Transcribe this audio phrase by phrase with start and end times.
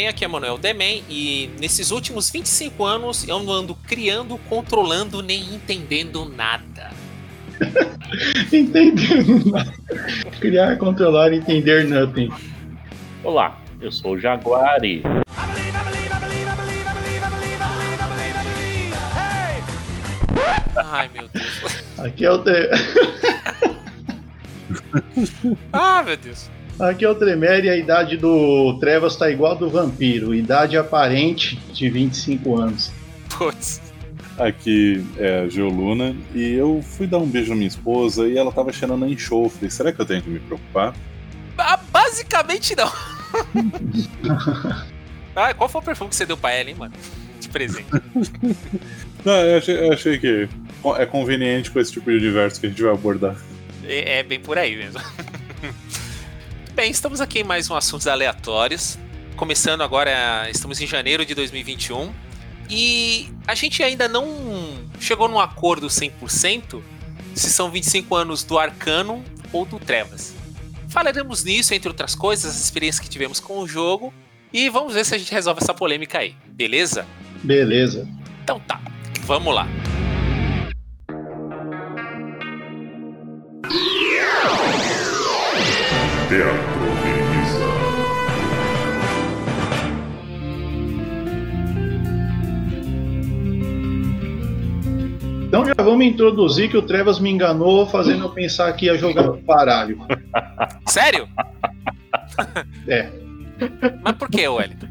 [0.00, 5.22] Bem, aqui é Manuel Demen e nesses últimos 25 anos eu não ando criando, controlando
[5.22, 6.90] nem entendendo nada.
[8.50, 9.74] Entendendo nada.
[10.40, 12.30] Criar, controlar, entender nothing.
[13.22, 15.02] Olá, eu sou o Jaguari.
[20.76, 21.84] Ai meu Deus.
[21.98, 22.52] Aqui é o te...
[25.70, 26.48] Ah, meu Deus.
[26.80, 30.34] Aqui é o Tremere e a idade do Trevas tá igual a do vampiro.
[30.34, 32.90] Idade aparente de 25 anos.
[33.36, 33.82] Putz.
[34.38, 38.50] Aqui é a Geoluna e eu fui dar um beijo na minha esposa e ela
[38.50, 39.70] tava cheirando a enxofre.
[39.70, 40.94] Será que eu tenho que me preocupar?
[41.58, 42.90] Ah, basicamente não.
[45.36, 46.94] ah, qual foi o perfume que você deu pra ela, hein, mano?
[47.38, 47.88] De presente.
[49.22, 50.48] Não, eu achei, eu achei que
[50.96, 53.36] é conveniente com esse tipo de universo que a gente vai abordar.
[53.84, 54.98] É, é bem por aí mesmo.
[56.80, 58.98] Bem, estamos aqui em mais um Assuntos Aleatórios.
[59.36, 62.10] Começando agora, estamos em janeiro de 2021.
[62.70, 66.80] E a gente ainda não chegou num acordo 100%
[67.34, 69.22] se são 25 anos do Arcano
[69.52, 70.34] ou do Trevas.
[70.88, 74.10] Falaremos nisso, entre outras coisas, as experiências que tivemos com o jogo.
[74.50, 77.06] E vamos ver se a gente resolve essa polêmica aí, beleza?
[77.44, 78.08] Beleza.
[78.42, 78.80] Então tá,
[79.26, 79.68] vamos lá.
[86.30, 86.69] Teatro
[95.50, 99.32] Então já vamos introduzir que o Trevas me enganou fazendo eu pensar que ia jogar
[99.32, 99.98] baralho.
[100.86, 101.28] Sério?
[102.86, 103.10] É.
[104.00, 104.86] Mas por que, Wellington?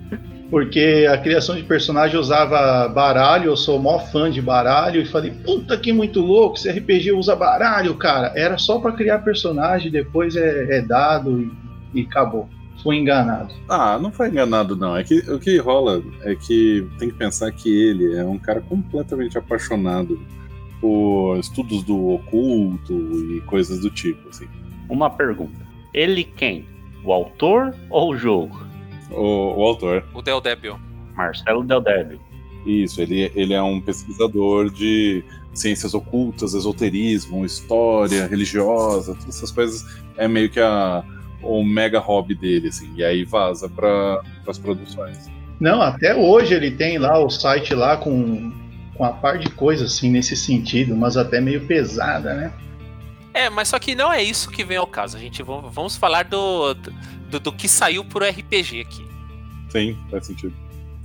[0.51, 5.31] Porque a criação de personagem usava baralho, eu sou mó fã de baralho, e falei,
[5.31, 8.33] puta que muito louco, esse RPG usa baralho, cara.
[8.35, 12.49] Era só pra criar personagem, depois é, é dado e, e acabou.
[12.83, 13.53] Fui enganado.
[13.69, 14.97] Ah, não foi enganado, não.
[14.97, 18.59] É que o que rola é que tem que pensar que ele é um cara
[18.59, 20.19] completamente apaixonado
[20.79, 24.47] por estudos do oculto e coisas do tipo, assim.
[24.87, 25.67] Uma pergunta.
[25.93, 26.65] Ele quem?
[27.03, 28.59] O autor ou o jogo?
[29.11, 30.05] O, o autor.
[30.13, 30.77] O Del Debil.
[31.15, 32.19] Marcelo Del Débio.
[32.65, 35.23] Isso, ele, ele é um pesquisador de
[35.53, 39.85] ciências ocultas, esoterismo, história religiosa, todas essas coisas.
[40.17, 41.03] É meio que a,
[41.41, 42.91] o mega hobby dele, assim.
[42.95, 45.29] E aí vaza para as produções.
[45.59, 48.51] Não, até hoje ele tem lá o site lá com,
[48.99, 52.53] com a par de coisas assim nesse sentido, mas até meio pesada, né?
[53.33, 55.15] É, mas só que não é isso que vem ao caso.
[55.15, 59.07] A gente vamos, vamos falar do, do, do que saiu pro RPG aqui.
[59.69, 60.53] Sim, faz sentido.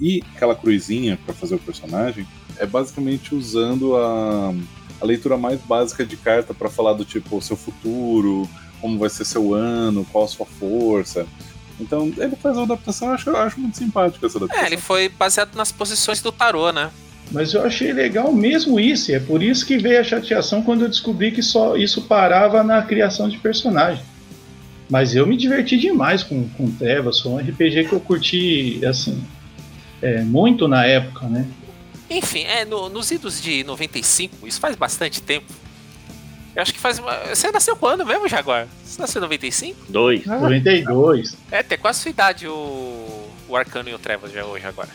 [0.00, 4.53] E aquela cruzinha para fazer o personagem é basicamente usando a,
[5.00, 8.50] a leitura mais básica de carta para falar do tipo seu futuro,
[8.81, 11.28] como vai ser seu ano, qual a sua força.
[11.78, 14.65] Então ele faz uma adaptação, eu acho, eu acho muito simpática essa adaptação.
[14.65, 16.91] É, ele foi baseado nas posições do tarô, né?
[17.31, 20.83] Mas eu achei legal mesmo isso, e é por isso que veio a chateação quando
[20.83, 24.05] eu descobri que só isso parava na criação de personagem.
[24.89, 29.25] Mas eu me diverti demais com, com Trevas, foi um RPG que eu curti, assim,
[30.03, 31.47] é, muito na época, né?
[32.11, 35.47] Enfim, é, no- nos idos de 95, isso faz bastante tempo.
[36.55, 36.99] Eu acho que faz.
[37.01, 38.69] uma- Você nasceu quando mesmo, Jaguar?
[38.85, 39.81] Você nasceu em 95?
[39.89, 40.23] Dois.
[40.29, 40.39] Ah.
[40.39, 41.35] 92.
[41.51, 42.53] É, tem quase sua idade o,
[43.49, 44.88] o Arcano e o Trevas já hoje agora.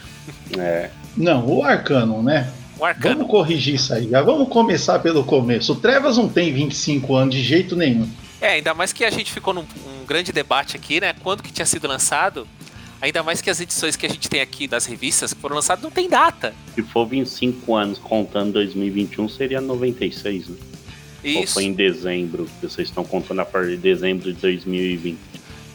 [0.57, 0.89] É.
[1.15, 2.51] Não, o Arcano, né?
[2.77, 3.15] O Arcano.
[3.15, 5.73] Vamos corrigir isso aí, já vamos começar pelo começo.
[5.73, 8.09] O Trevas não tem 25 anos de jeito nenhum.
[8.41, 11.13] É, ainda mais que a gente ficou num um grande debate aqui, né?
[11.22, 12.47] Quando que tinha sido lançado?
[13.01, 15.84] Ainda mais que as edições que a gente tem aqui das revistas que foram lançadas
[15.84, 16.53] não tem data.
[16.75, 20.57] Se for 25 anos contando 2021, seria 96, né?
[21.23, 21.53] Ou Isso.
[21.53, 25.17] foi em dezembro, que vocês estão contando a partir de dezembro de 2020.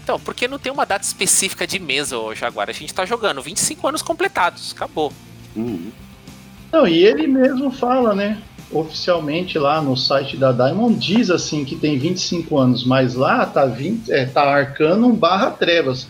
[0.05, 2.69] Então, porque não tem uma data específica de mesa, ô Jaguar.
[2.69, 4.73] A gente tá jogando 25 anos completados.
[4.77, 5.11] Acabou.
[5.56, 5.91] Uhum.
[6.71, 8.43] Não, e ele mesmo fala, né?
[8.71, 13.65] Oficialmente lá no site da Diamond diz assim que tem 25 anos, mas lá tá
[13.65, 16.06] 20, é, tá Arcano barra Trevas.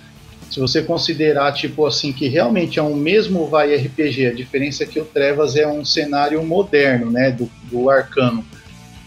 [0.50, 4.86] Se você considerar tipo assim que realmente é um mesmo vai RPG, a diferença é
[4.86, 8.44] que o Trevas é um cenário moderno, né, do, do Arcano.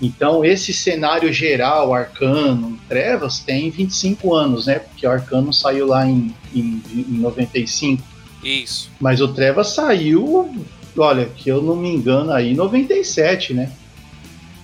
[0.01, 4.79] Então, esse cenário geral, Arcano, Trevas, tem 25 anos, né?
[4.79, 8.03] Porque o Arcano saiu lá em, em, em 95.
[8.43, 8.91] Isso.
[8.99, 10.55] Mas o Trevas saiu,
[10.95, 13.71] olha, que eu não me engano, aí em 97, né?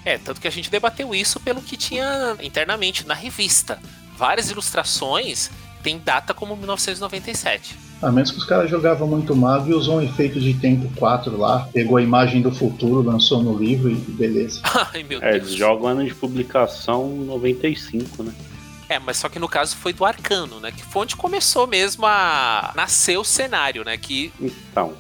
[0.06, 3.80] É, tanto que a gente debateu isso pelo que tinha internamente na revista.
[4.16, 5.50] Várias ilustrações
[5.82, 7.83] têm data como 1997.
[8.04, 11.38] A menos que os caras jogavam muito mago e usou um efeito de tempo 4
[11.38, 14.60] lá, pegou a imagem do futuro, lançou no livro e beleza.
[14.94, 15.48] Ai, meu É, Deus.
[15.48, 18.34] eles jogam ano de publicação 95, né?
[18.90, 20.72] É, mas só que no caso foi do Arcano, né?
[20.72, 23.98] Que foi onde começou mesmo a nascer o cenário, né?
[23.98, 24.94] Que Então,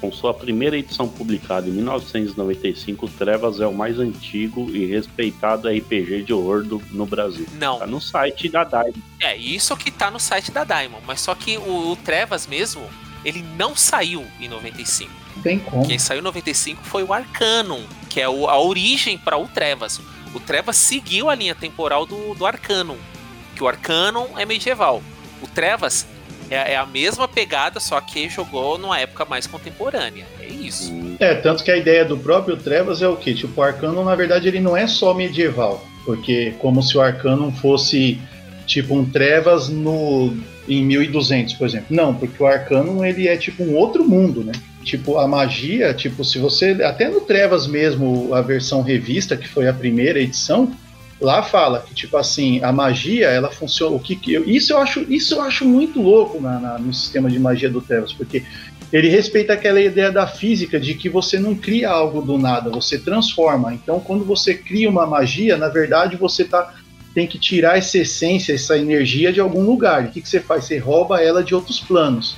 [0.00, 6.22] com sua primeira edição publicada em 1995, Trevas é o mais antigo e respeitado RPG
[6.22, 7.46] de horror do- no Brasil.
[7.58, 7.78] não.
[7.78, 8.92] Tá no site da DAI.
[9.20, 11.02] É, isso que tá no site da Diamond.
[11.06, 12.82] Mas só que o, o Trevas mesmo,
[13.24, 15.12] ele não saiu em 95.
[15.36, 15.86] Não tem como.
[15.86, 20.00] Quem saiu em 95 foi o Arcanum, que é o- a origem para o Trevas.
[20.34, 22.96] O Trevas seguiu a linha temporal do, do Arcanum,
[23.54, 25.02] que o Arcanum é medieval.
[25.42, 26.06] O Trevas
[26.50, 30.26] é, é a mesma pegada, só que jogou numa época mais contemporânea.
[30.40, 30.92] É isso.
[31.18, 33.34] É, tanto que a ideia do próprio Trevas é o que?
[33.34, 35.84] Tipo, o Arcano, na verdade, ele não é só medieval.
[36.04, 38.20] Porque como se o Arcano fosse
[38.66, 40.36] tipo um Trevas no
[40.68, 41.86] em 1200, por exemplo.
[41.90, 44.52] Não, porque o Arcano ele é tipo um outro mundo, né?
[44.84, 49.68] Tipo, a magia, tipo, se você até no Trevas mesmo, a versão revista, que foi
[49.68, 50.72] a primeira edição,
[51.20, 54.78] lá fala que tipo assim, a magia, ela funciona, o que que eu, isso eu
[54.78, 58.42] acho, isso eu acho muito louco na- na- no sistema de magia do Trevas, porque
[58.92, 62.98] ele respeita aquela ideia da física de que você não cria algo do nada, você
[62.98, 63.72] transforma.
[63.72, 66.74] Então, quando você cria uma magia, na verdade, você tá,
[67.14, 70.04] tem que tirar essa essência, essa energia de algum lugar.
[70.04, 70.64] O que, que você faz?
[70.64, 72.36] Você rouba ela de outros planos.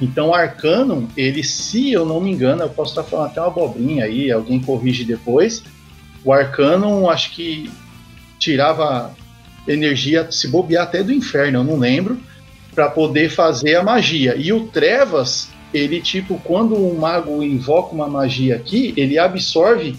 [0.00, 4.04] Então, Arcanum, ele, se eu não me engano, eu posso estar falando até uma abobrinha
[4.04, 5.62] aí, alguém corrige depois.
[6.24, 7.70] O Arcanum, acho que
[8.44, 9.14] tirava
[9.66, 12.20] energia, se bobear até do inferno, eu não lembro,
[12.74, 14.34] para poder fazer a magia.
[14.36, 19.96] E o Trevas, ele tipo, quando um mago invoca uma magia aqui, ele absorve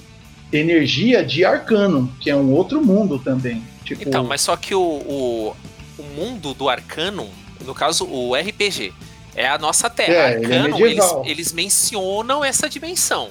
[0.53, 3.63] energia de Arcanum, que é um outro mundo também.
[3.83, 5.55] Tipo, Então, mas só que o, o,
[5.97, 7.29] o mundo do Arcanum,
[7.65, 8.93] no caso o RPG,
[9.35, 10.31] é a nossa Terra.
[10.31, 13.29] É, ele é eles, eles mencionam essa dimensão.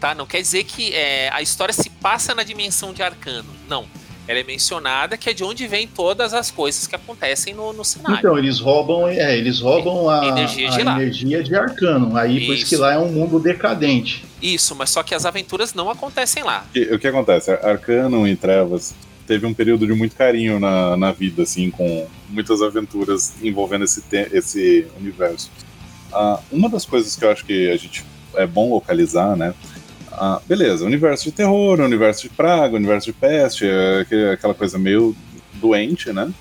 [0.00, 0.14] Tá?
[0.14, 3.48] Não quer dizer que é, a história se passa na dimensão de Arcano.
[3.68, 3.84] Não.
[4.28, 7.82] Ela é mencionada que é de onde vem todas as coisas que acontecem no, no
[7.82, 8.18] cenário.
[8.18, 12.14] Então, eles roubam, é, eles roubam a, Energia de a energia de Arcanum.
[12.14, 12.82] Aí por isso que Isso.
[12.82, 14.26] lá é um mundo decadente.
[14.42, 16.66] Isso, mas só que as aventuras não acontecem lá.
[16.68, 17.50] O que, o que acontece?
[17.50, 18.94] Arcano e Trevas
[19.26, 24.02] teve um período de muito carinho na, na vida, assim, com muitas aventuras envolvendo esse,
[24.32, 25.50] esse universo.
[26.12, 28.04] Ah, uma das coisas que eu acho que a gente
[28.34, 29.54] é bom localizar, né?
[30.20, 35.14] Ah, beleza, universo de terror, universo de praga, universo de peste, é aquela coisa meio
[35.54, 36.32] doente, né?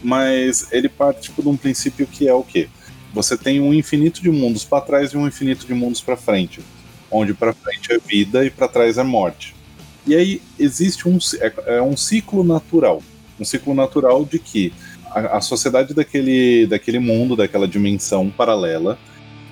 [0.00, 2.68] Mas ele parte tipo, de um princípio que é o quê?
[3.12, 6.60] Você tem um infinito de mundos para trás e um infinito de mundos para frente,
[7.10, 9.56] onde para frente é vida e para trás é morte.
[10.06, 13.02] E aí existe um, é, é um ciclo natural.
[13.40, 14.72] Um ciclo natural de que
[15.10, 18.96] a, a sociedade daquele, daquele mundo, daquela dimensão paralela,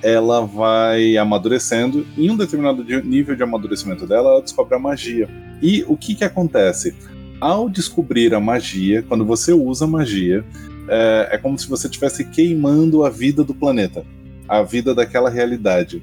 [0.05, 2.07] ela vai amadurecendo.
[2.15, 5.27] E em um determinado nível de amadurecimento dela, ela descobre a magia.
[5.63, 6.95] E o que, que acontece?
[7.41, 10.45] Ao descobrir a magia, quando você usa magia,
[10.89, 14.05] é, é como se você estivesse queimando a vida do planeta,
[14.47, 16.03] a vida daquela realidade.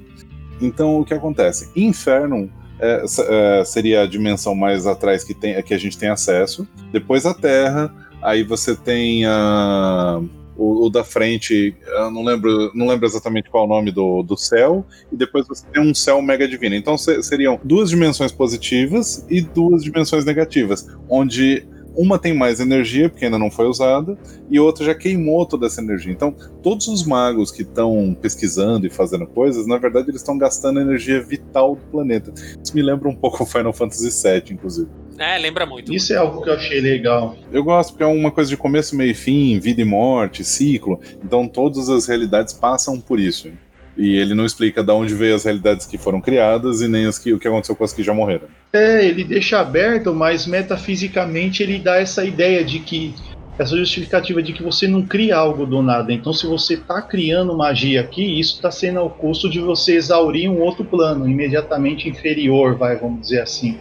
[0.60, 1.70] Então, o que acontece?
[1.76, 6.66] Inferno é, é, seria a dimensão mais atrás que, tem, que a gente tem acesso.
[6.90, 10.20] Depois a Terra, aí você tem a,
[10.62, 14.22] o, o da frente, eu não lembro, não lembro exatamente qual é o nome do,
[14.22, 16.74] do céu, e depois você tem um céu mega divino.
[16.76, 23.08] Então se- seriam duas dimensões positivas e duas dimensões negativas, onde uma tem mais energia,
[23.08, 24.16] porque ainda não foi usada,
[24.50, 26.12] e outra já queimou toda essa energia.
[26.12, 30.80] Então, todos os magos que estão pesquisando e fazendo coisas, na verdade, eles estão gastando
[30.80, 32.32] energia vital do planeta.
[32.62, 34.88] Isso me lembra um pouco o Final Fantasy VII, inclusive.
[35.18, 35.92] É, lembra muito.
[35.92, 37.36] Isso é algo que eu achei legal.
[37.52, 40.98] Eu gosto porque é uma coisa de começo, meio e fim, vida e morte, ciclo.
[41.22, 43.50] Então todas as realidades passam por isso.
[43.96, 47.18] E ele não explica de onde veio as realidades que foram criadas e nem as
[47.18, 48.48] que, o que aconteceu com as que já morreram.
[48.72, 53.14] É, ele deixa aberto, mas metafisicamente ele dá essa ideia de que
[53.58, 56.12] essa justificativa de que você não cria algo do nada.
[56.12, 60.50] Então, se você está criando magia aqui, isso está sendo ao custo de você exaurir
[60.50, 63.78] um outro plano, imediatamente inferior, vai, vamos dizer assim.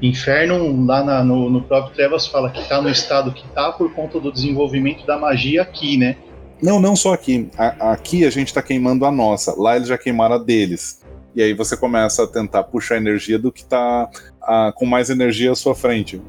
[0.00, 3.92] Inferno, lá na- no, no próprio Trevas, fala que está no estado que está por
[3.94, 6.16] conta do desenvolvimento da magia aqui, né?
[6.62, 7.48] Não, não só aqui.
[7.58, 9.54] A- aqui a gente tá queimando a nossa.
[9.60, 11.00] Lá eles já queimaram a deles.
[11.34, 14.08] E aí você começa a tentar puxar energia do que tá
[14.42, 16.20] a, com mais energia à sua frente.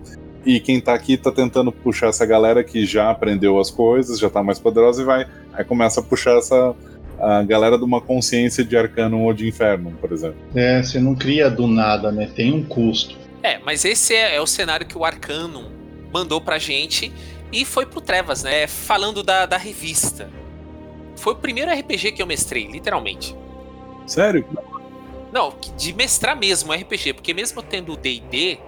[0.45, 4.29] E quem tá aqui tá tentando puxar essa galera que já aprendeu as coisas, já
[4.29, 5.27] tá mais poderosa e vai.
[5.53, 6.73] Aí começa a puxar essa
[7.19, 10.35] a galera de uma consciência de arcano ou de inferno, por exemplo.
[10.55, 12.29] É, você não cria do nada, né?
[12.35, 13.15] Tem um custo.
[13.41, 15.65] É, mas esse é, é o cenário que o Arcanum
[16.13, 17.13] mandou pra gente
[17.53, 18.67] e foi pro Trevas, né?
[18.67, 20.29] Falando da, da revista.
[21.15, 23.35] Foi o primeiro RPG que eu mestrei, literalmente.
[24.07, 24.45] Sério?
[25.31, 28.59] Não, de mestrar mesmo RPG, porque mesmo tendo o D&D,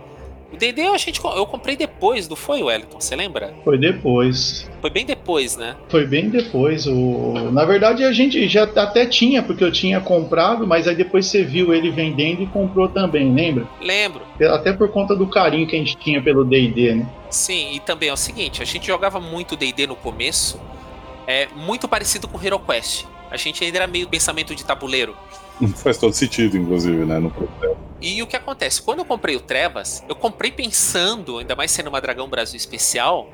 [0.56, 3.00] o D&D a gente, eu comprei depois, não foi, Wellington?
[3.00, 3.54] Você lembra?
[3.64, 4.70] Foi depois.
[4.82, 5.76] Foi bem depois, né?
[5.90, 6.88] Foi bem depois.
[6.88, 7.52] O...
[7.52, 11.44] Na verdade, a gente já até tinha, porque eu tinha comprado, mas aí depois você
[11.44, 13.68] viu ele vendendo e comprou também, lembra?
[13.82, 14.22] Lembro.
[14.42, 17.10] Até por conta do carinho que a gente tinha pelo D&D, né?
[17.30, 20.60] Sim, e também é o seguinte, a gente jogava muito D&D no começo,
[21.28, 23.06] é muito parecido com Hero Quest.
[23.30, 25.16] A gente ainda era meio pensamento de tabuleiro.
[25.76, 27.20] Faz todo sentido, inclusive, né?
[27.20, 27.85] No processo.
[28.02, 28.82] E o que acontece?
[28.82, 33.30] Quando eu comprei o Trevas, eu comprei pensando, ainda mais sendo uma Dragão Brasil especial,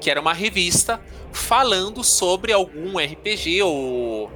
[0.00, 1.00] que era uma revista
[1.32, 4.30] falando sobre algum RPG ou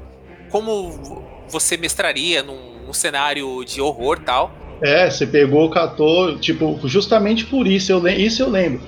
[0.51, 4.53] como você mestraria num, num cenário de horror tal.
[4.83, 8.81] É, você pegou, catou, tipo, justamente por isso, eu, isso eu lembro.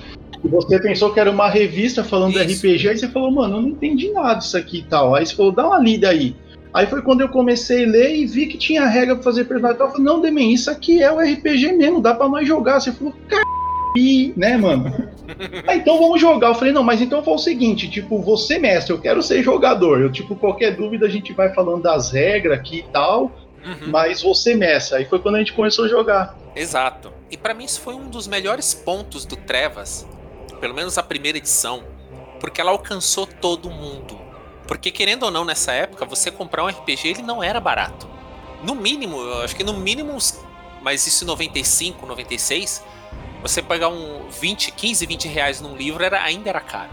[0.43, 2.61] E você pensou que era uma revista falando isso.
[2.61, 5.15] de RPG, aí você falou, mano, eu não entendi nada disso aqui e tal.
[5.15, 6.35] Aí você falou, dá uma lida aí.
[6.73, 9.79] Aí foi quando eu comecei a ler e vi que tinha regra pra fazer personagem.
[9.79, 12.79] Eu falei, não, Demen, isso aqui é o RPG mesmo, dá pra nós jogar.
[12.79, 13.43] Você falou, car...
[14.35, 14.91] né, mano?
[15.67, 16.47] ah, então vamos jogar.
[16.47, 20.01] Eu falei, não, mas então foi o seguinte, tipo, você mestre, eu quero ser jogador.
[20.01, 23.31] Eu, tipo, qualquer dúvida a gente vai falando das regras aqui e tal,
[23.63, 23.91] uhum.
[23.91, 24.97] mas você mestre.
[24.97, 26.35] Aí foi quando a gente começou a jogar.
[26.55, 27.13] Exato.
[27.29, 30.07] E para mim isso foi um dos melhores pontos do Trevas,
[30.59, 31.83] pelo menos a primeira edição,
[32.39, 34.22] porque ela alcançou todo mundo.
[34.67, 38.07] Porque querendo ou não, nessa época, você comprar um RPG ele não era barato.
[38.63, 40.17] No mínimo, eu acho que no mínimo,
[40.81, 42.83] mas isso em 95, 96,
[43.41, 46.89] você pagar um 20, 15, 20 reais num livro era, ainda era caro.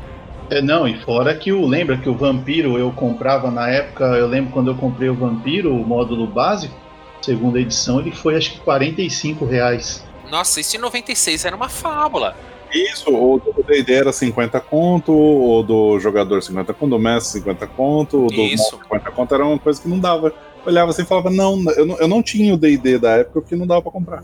[0.50, 1.64] É, não, e fora que o.
[1.64, 5.72] Lembra que o Vampiro eu comprava na época, eu lembro quando eu comprei o Vampiro,
[5.72, 6.74] o módulo básico,
[7.22, 10.04] segunda edição, ele foi acho que 45 reais.
[10.28, 12.36] Nossa, isso em 96 era uma fábula.
[12.72, 17.66] Isso, o do D&D era 50 conto, o do jogador 50 conto, do mestre 50
[17.66, 18.78] conto, o do Isso.
[18.82, 20.28] 50 conto era uma coisa que não dava.
[20.28, 20.34] Eu
[20.66, 23.56] olhava assim e falava, não, eu não, eu não tinha o D&D da época porque
[23.56, 24.22] não dava pra comprar.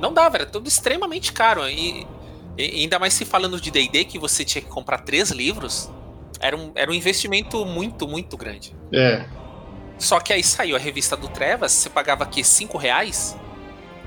[0.00, 1.68] Não dava, era tudo extremamente caro.
[1.68, 2.06] E,
[2.56, 5.90] e ainda mais se falando de D&D que você tinha que comprar três livros,
[6.40, 8.74] era um, era um investimento muito, muito grande.
[8.92, 9.24] É.
[9.98, 13.36] Só que aí saiu a revista do Trevas, você pagava aqui 5 reais,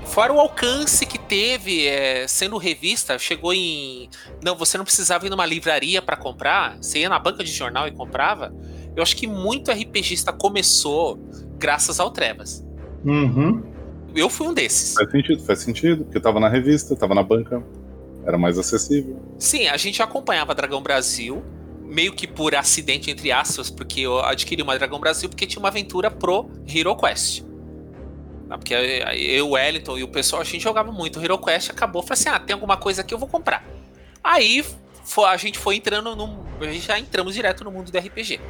[0.06, 4.08] Fora o alcance que teve é, sendo revista, chegou em.
[4.42, 7.86] Não, você não precisava ir numa livraria para comprar, você ia na banca de jornal
[7.86, 8.54] e comprava.
[8.94, 11.18] Eu acho que muito RPGista começou
[11.58, 12.64] graças ao Trevas.
[13.04, 13.62] Uhum.
[14.14, 14.94] Eu fui um desses.
[14.94, 17.62] Faz sentido, faz sentido, porque tava na revista, tava na banca,
[18.24, 19.20] era mais acessível.
[19.38, 21.44] Sim, a gente acompanhava Dragão Brasil,
[21.82, 25.68] meio que por acidente, entre aspas, porque eu adquiri uma Dragão Brasil porque tinha uma
[25.68, 27.45] aventura pro Hero Quest.
[28.48, 31.18] Porque eu, o Wellington e o pessoal, a gente jogava muito.
[31.18, 33.64] O Hero Quest acabou, falei assim: ah, tem alguma coisa aqui, eu vou comprar.
[34.22, 34.64] Aí
[35.26, 36.44] a gente foi entrando no.
[36.60, 38.40] A gente já entramos direto no mundo do RPG.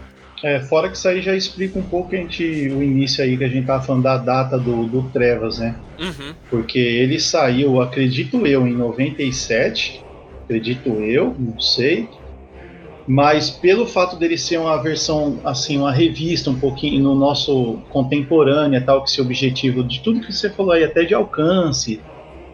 [0.44, 3.44] É, fora que isso aí já explica um pouco a gente, o início aí que
[3.44, 5.74] a gente tava falando da data do, do Trevas, né?
[5.98, 6.34] Uhum.
[6.50, 10.04] Porque ele saiu, acredito eu, em 97.
[10.44, 12.08] Acredito eu, não sei
[13.06, 18.80] mas pelo fato dele ser uma versão, assim, uma revista um pouquinho no nosso contemporânea,
[18.80, 22.00] tal, que esse objetivo de tudo que você falou aí, até de alcance,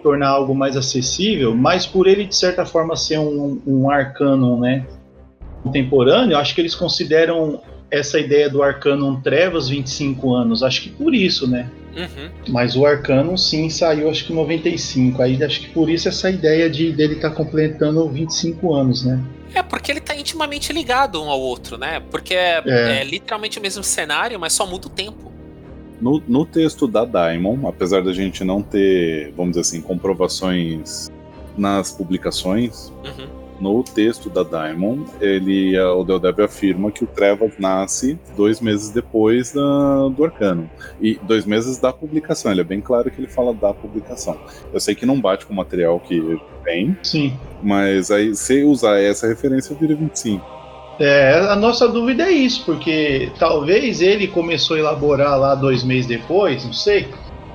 [0.03, 4.87] tornar algo mais acessível, mas por ele, de certa forma, ser um, um arcano, né,
[5.63, 11.15] contemporâneo, acho que eles consideram essa ideia do Arcanum Trevas 25 anos, acho que por
[11.15, 11.71] isso, né?
[11.97, 12.31] Uhum.
[12.49, 16.31] Mas o Arcanum sim saiu acho que em 95, aí acho que por isso essa
[16.31, 19.23] ideia de dele estar tá completando 25 anos, né?
[19.55, 22.01] É, porque ele tá intimamente ligado um ao outro, né?
[22.11, 23.01] Porque é, é.
[23.01, 25.31] é literalmente o mesmo cenário, mas só muda o tempo.
[26.01, 31.09] No, no texto da Daimon, apesar da gente não ter, vamos dizer assim, comprovações
[31.57, 33.42] nas publicações, uhum.
[33.63, 39.53] No texto da Daimon, ele, o Deldeb afirma que o Trevas nasce dois meses depois
[39.53, 40.69] da, do Arcano.
[41.01, 44.37] E dois meses da publicação, ele é bem claro que ele fala da publicação.
[44.73, 46.97] Eu sei que não bate com o material que tem.
[47.05, 47.35] Sim.
[47.63, 50.45] Mas aí, se usar essa referência, vira 25.
[50.99, 56.07] É, a nossa dúvida é isso, porque talvez ele começou a elaborar lá dois meses
[56.07, 57.09] depois, não sei.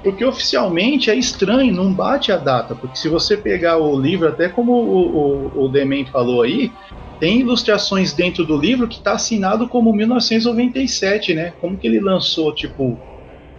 [0.03, 2.75] Porque oficialmente é estranho, não bate a data.
[2.75, 6.71] Porque se você pegar o livro, até como o, o, o Demen falou aí,
[7.19, 11.53] tem ilustrações dentro do livro que está assinado como 1997, né?
[11.59, 12.97] Como que ele lançou, tipo,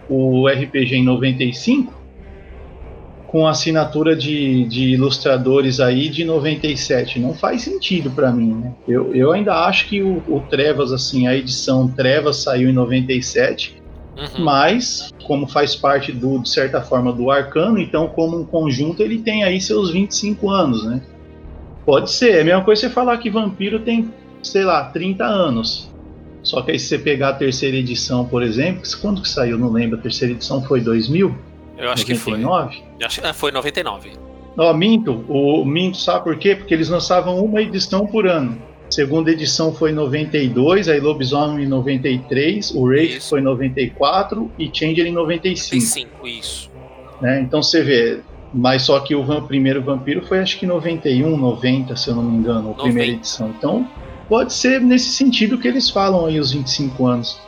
[0.09, 1.99] o RPG em 95
[3.29, 7.19] com assinatura de, de ilustradores aí de 97.
[7.19, 8.73] Não faz sentido para mim, né?
[8.87, 13.79] Eu, eu ainda acho que o, o, Trevas, assim, a edição Trevas saiu em 97,
[14.19, 14.43] uhum.
[14.43, 19.19] mas como faz parte do, de certa forma do Arcano, então como um conjunto ele
[19.19, 21.01] tem aí seus 25 anos, né?
[21.85, 25.89] Pode ser, é a mesma coisa você falar que Vampiro tem, sei lá, 30 anos.
[26.43, 29.57] Só que aí se você pegar a terceira edição, por exemplo, quando que saiu?
[29.57, 31.35] Não lembro, a terceira edição foi 2000?
[31.77, 32.69] Eu acho 99?
[32.69, 33.05] que foi.
[33.05, 34.11] Acho, ah, foi 99.
[34.57, 35.25] Ó, minto.
[35.29, 36.55] O minto, sabe por quê?
[36.55, 38.57] Porque eles lançavam uma edição por ano.
[38.89, 44.69] Segunda edição foi em 92, aí Lobisomem em 93, o Wraith foi em 94 e
[44.73, 45.75] Changer em 95.
[45.75, 46.71] 95, isso.
[47.21, 47.41] Né?
[47.41, 48.21] Então você vê,
[48.53, 52.37] mas só que o primeiro Vampiro foi acho que 91, 90, se eu não me
[52.37, 52.83] engano, a 90.
[52.83, 53.49] primeira edição.
[53.49, 53.87] Então
[54.27, 57.39] pode ser nesse sentido que eles falam aí os 25 anos.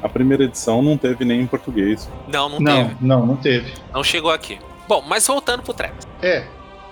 [0.00, 2.08] A primeira edição não teve nem em português.
[2.28, 2.96] Não, não, não teve.
[3.00, 3.72] Não, não teve.
[3.92, 4.58] Não chegou aqui.
[4.86, 5.94] Bom, mas voltando pro trap.
[6.22, 6.44] É,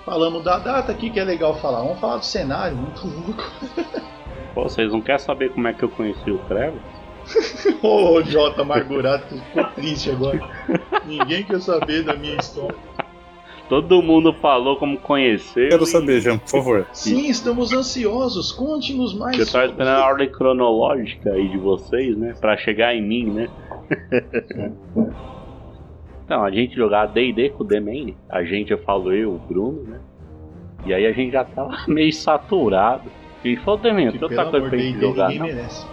[0.05, 1.79] falamos da data aqui que é legal falar.
[1.81, 3.43] Vamos falar do cenário, muito louco.
[4.53, 6.79] Pô, vocês não querem saber como é que eu conheci o Trevor?
[7.81, 10.39] Ô, oh, Jota amargurado, ficou triste agora.
[11.05, 12.75] Ninguém quer saber da minha história.
[13.69, 15.69] Todo mundo falou como conheceu.
[15.69, 15.87] Quero e...
[15.87, 16.87] saber, Jean, por favor.
[16.91, 18.51] Sim, estamos ansiosos.
[18.51, 19.39] Conte-nos mais.
[19.39, 22.35] Eu tava esperando a ordem cronológica aí de vocês, né?
[22.39, 23.49] Pra chegar em mim, né?
[26.25, 28.13] Então, a gente jogava D&D com o D-Man.
[28.29, 29.99] A gente, eu falo eu, o Bruno, né?
[30.85, 33.11] E aí a gente já tava meio saturado.
[33.43, 35.45] E falou, D-Man, tem outra coisa pra gente jogar, não?
[35.45, 35.85] Merece.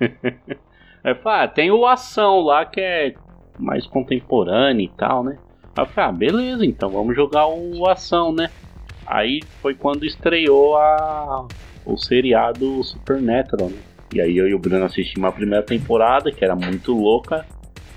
[1.04, 3.14] Aí fala, ah, tem o Ação lá que é
[3.58, 5.38] mais contemporâneo e tal, né?
[5.76, 8.50] Aí eu falei, ah, beleza, então vamos jogar o Ação, né?
[9.06, 11.46] Aí foi quando estreou a,
[11.86, 13.78] o seriado Supernatural, né?
[14.12, 17.46] E aí eu e o Bruno assistimos a primeira temporada, que era muito louca.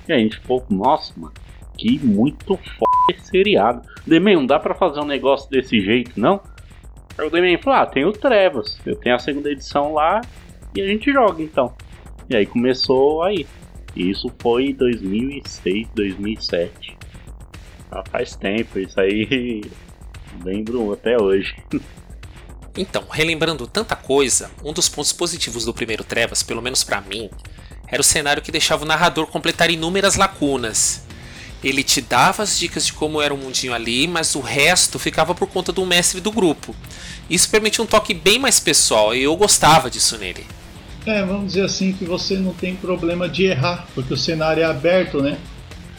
[0.08, 1.34] E a gente ficou, nossa, mano,
[1.77, 3.81] que muito foda esse seriado.
[4.05, 6.41] Demen, não dá pra fazer um negócio desse jeito, não?
[7.18, 10.22] Aí o Demen falou, ah, tem o Trevas, eu tenho a segunda edição lá
[10.75, 11.74] e a gente joga então.
[12.29, 13.46] E aí começou aí.
[13.96, 16.98] E isso foi 2006, 2007.
[17.92, 19.61] Ah, faz tempo, isso aí
[20.44, 21.53] lembro até hoje.
[22.77, 27.29] Então, relembrando tanta coisa, um dos pontos positivos do primeiro Trevas, pelo menos para mim,
[27.92, 31.04] era o cenário que deixava o narrador completar inúmeras lacunas.
[31.64, 35.36] Ele te dava as dicas de como era o mundinho ali, mas o resto ficava
[35.36, 36.75] por conta do mestre do grupo.
[37.30, 40.46] Isso permitia um toque bem mais pessoal e eu gostava disso nele.
[41.06, 44.66] É, vamos dizer assim que você não tem problema de errar, porque o cenário é
[44.66, 45.38] aberto, né?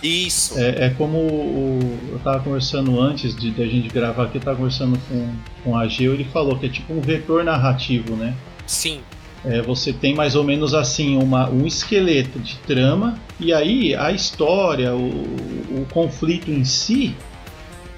[0.03, 0.59] Isso.
[0.59, 4.43] É, é como o, eu estava conversando antes de, de, a gente gravar aqui, eu
[4.43, 8.35] tava conversando com, com a Geo, ele falou que é tipo um vetor narrativo, né?
[8.67, 9.01] Sim.
[9.45, 14.13] É, você tem mais ou menos assim uma, um esqueleto de trama e aí a
[14.13, 17.17] história, o, o conflito em si,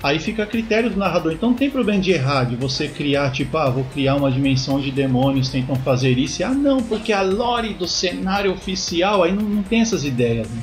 [0.02, 1.32] aí fica a critério do narrador.
[1.32, 4.78] Então não tem problema de errar, de você criar, tipo, ah, vou criar uma dimensão
[4.78, 9.32] de demônios, tentam fazer isso, e ah, não, porque a lore do cenário oficial, aí
[9.32, 10.48] não, não tem essas ideias.
[10.48, 10.62] Né?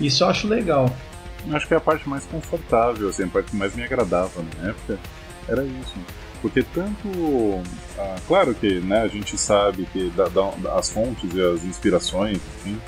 [0.00, 0.90] Isso eu acho legal.
[1.52, 4.70] Acho que é a parte mais confortável, assim, a parte que mais me agradava na
[4.70, 4.98] época
[5.48, 5.94] era isso.
[6.42, 7.08] Porque tanto.
[7.98, 12.38] Ah, claro que né, a gente sabe que da, da, as fontes e as inspirações,
[12.38, 12.80] enfim,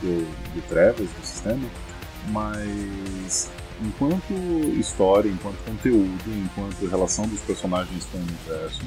[0.00, 1.68] do, do Trevas, do sistema,
[2.28, 3.50] mas
[3.82, 4.32] enquanto
[4.78, 8.82] história, enquanto conteúdo, enquanto relação dos personagens com o universo,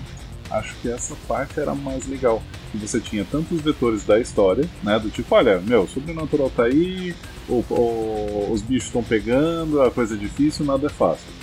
[0.52, 2.42] acho que essa parte era mais legal.
[2.72, 5.00] Que você tinha tantos vetores da história, né?
[5.00, 7.16] Do tipo, olha, meu, sobrenatural tá aí,
[7.48, 11.37] o, o, os bichos estão pegando, a coisa é difícil, nada é fácil.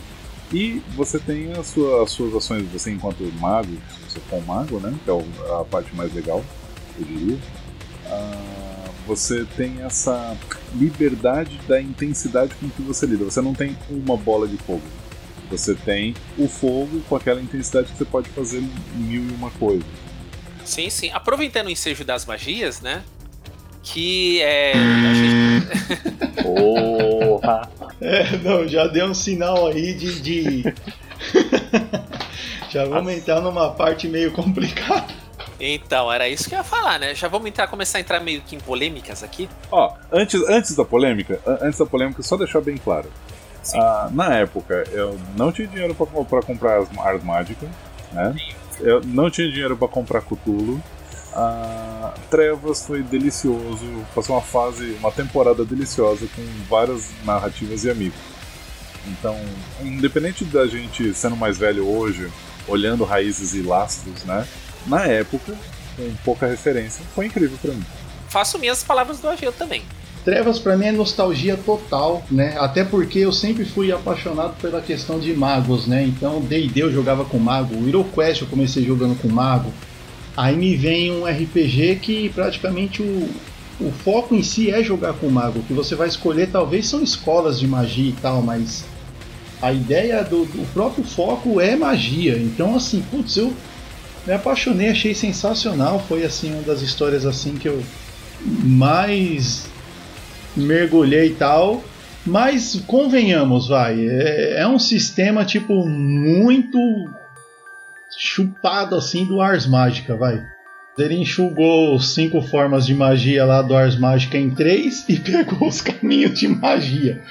[0.54, 4.78] E você tem as suas, as suas ações, você enquanto mago, se você for mago,
[4.78, 4.96] né?
[5.04, 6.44] Que é a parte mais legal,
[6.96, 7.34] eu diria.
[7.34, 10.36] Uh, você tem essa
[10.76, 13.24] liberdade da intensidade com que você lida.
[13.24, 14.84] Você não tem uma bola de fogo.
[15.50, 18.62] Você tem o fogo com aquela intensidade que você pode fazer
[18.94, 19.84] mil e uma coisas.
[20.64, 21.10] Sim, sim.
[21.10, 23.02] Aproveitando o ensejo das magias, né?
[23.84, 24.72] Que é.
[25.14, 26.42] Gente...
[26.42, 27.68] Porra!
[28.00, 30.20] É, não, já deu um sinal aí de.
[30.20, 30.74] de...
[32.70, 35.06] já vamos entrar numa parte meio complicada.
[35.60, 37.14] Então, era isso que eu ia falar, né?
[37.14, 39.48] Já vamos entrar, começar a entrar meio que em polêmicas aqui.
[39.70, 43.10] Ó, antes, antes da polêmica, antes da polêmica, só deixar bem claro.
[43.74, 47.68] Ah, na época, eu não tinha dinheiro para comprar as armas mágicas,
[48.12, 48.34] né?
[48.80, 50.82] Eu não tinha dinheiro para comprar Cthulhu.
[51.34, 58.18] Ah, Trevas foi delicioso, passou uma fase, uma temporada deliciosa com várias narrativas e amigos.
[59.06, 59.36] Então,
[59.82, 62.30] independente da gente sendo mais velho hoje,
[62.68, 64.46] olhando raízes e lastros, né?
[64.86, 65.54] Na época,
[65.96, 67.84] com pouca referência, foi incrível para mim.
[68.28, 69.82] Faço minhas palavras do Ageu também.
[70.24, 72.56] Trevas para mim é nostalgia total, né?
[72.58, 76.02] Até porque eu sempre fui apaixonado pela questão de magos, né?
[76.02, 79.70] Então, D&D eu jogava com mago, HeroQuest eu comecei jogando com mago.
[80.36, 83.28] Aí me vem um RPG que praticamente o,
[83.80, 85.60] o foco em si é jogar com mago.
[85.60, 88.84] O que você vai escolher talvez são escolas de magia e tal, mas
[89.62, 92.36] a ideia do, do próprio foco é magia.
[92.36, 93.52] Então, assim, putz, eu
[94.26, 96.04] me apaixonei, achei sensacional.
[96.08, 97.82] Foi assim uma das histórias assim que eu
[98.40, 99.66] mais
[100.56, 101.82] mergulhei e tal.
[102.26, 106.78] Mas convenhamos, vai, é, é um sistema tipo muito
[108.18, 110.40] chupado assim do Ars Mágica, vai.
[110.96, 115.80] Ele enxugou cinco formas de magia lá do Ars Mágica em três e pegou os
[115.80, 117.22] caminhos de magia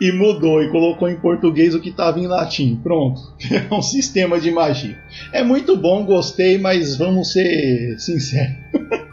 [0.00, 2.76] e mudou e colocou em português o que estava em latim.
[2.82, 3.20] Pronto,
[3.50, 4.98] é um sistema de magia.
[5.32, 8.56] É muito bom, gostei, mas vamos ser sinceros.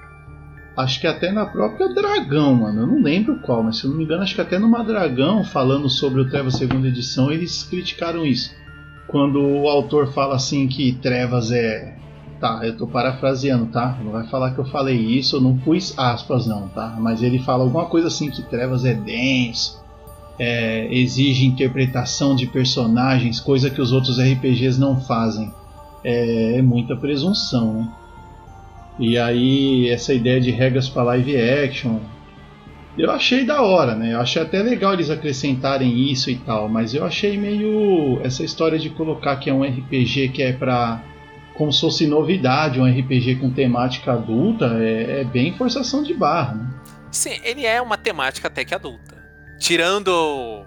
[0.77, 2.81] acho que até na própria Dragão, mano.
[2.81, 5.43] Eu não lembro qual, mas se eu não me engano, acho que até numa Dragão,
[5.43, 8.53] falando sobre o Trevas segunda edição, eles criticaram isso.
[9.07, 11.95] Quando o autor fala assim que Trevas é.
[12.39, 13.97] Tá, eu tô parafraseando, tá?
[14.03, 16.95] Não vai falar que eu falei isso, eu não pus aspas, não, tá?
[16.99, 19.81] Mas ele fala alguma coisa assim que Trevas é denso,
[20.37, 25.51] é, exige interpretação de personagens, coisa que os outros RPGs não fazem.
[26.03, 27.87] É, é muita presunção, né?
[28.97, 31.99] E aí, essa ideia de regras para live action,
[32.97, 34.13] eu achei da hora, né?
[34.13, 38.79] Eu achei até legal eles acrescentarem isso e tal, mas eu achei meio essa história
[38.79, 41.03] de colocar que é um RPG que é pra.
[41.55, 46.55] como se fosse novidade, um RPG com temática adulta, é, é bem forçação de barra,
[46.55, 46.69] né?
[47.12, 49.15] Sim, ele é uma temática até que adulta.
[49.58, 50.65] Tirando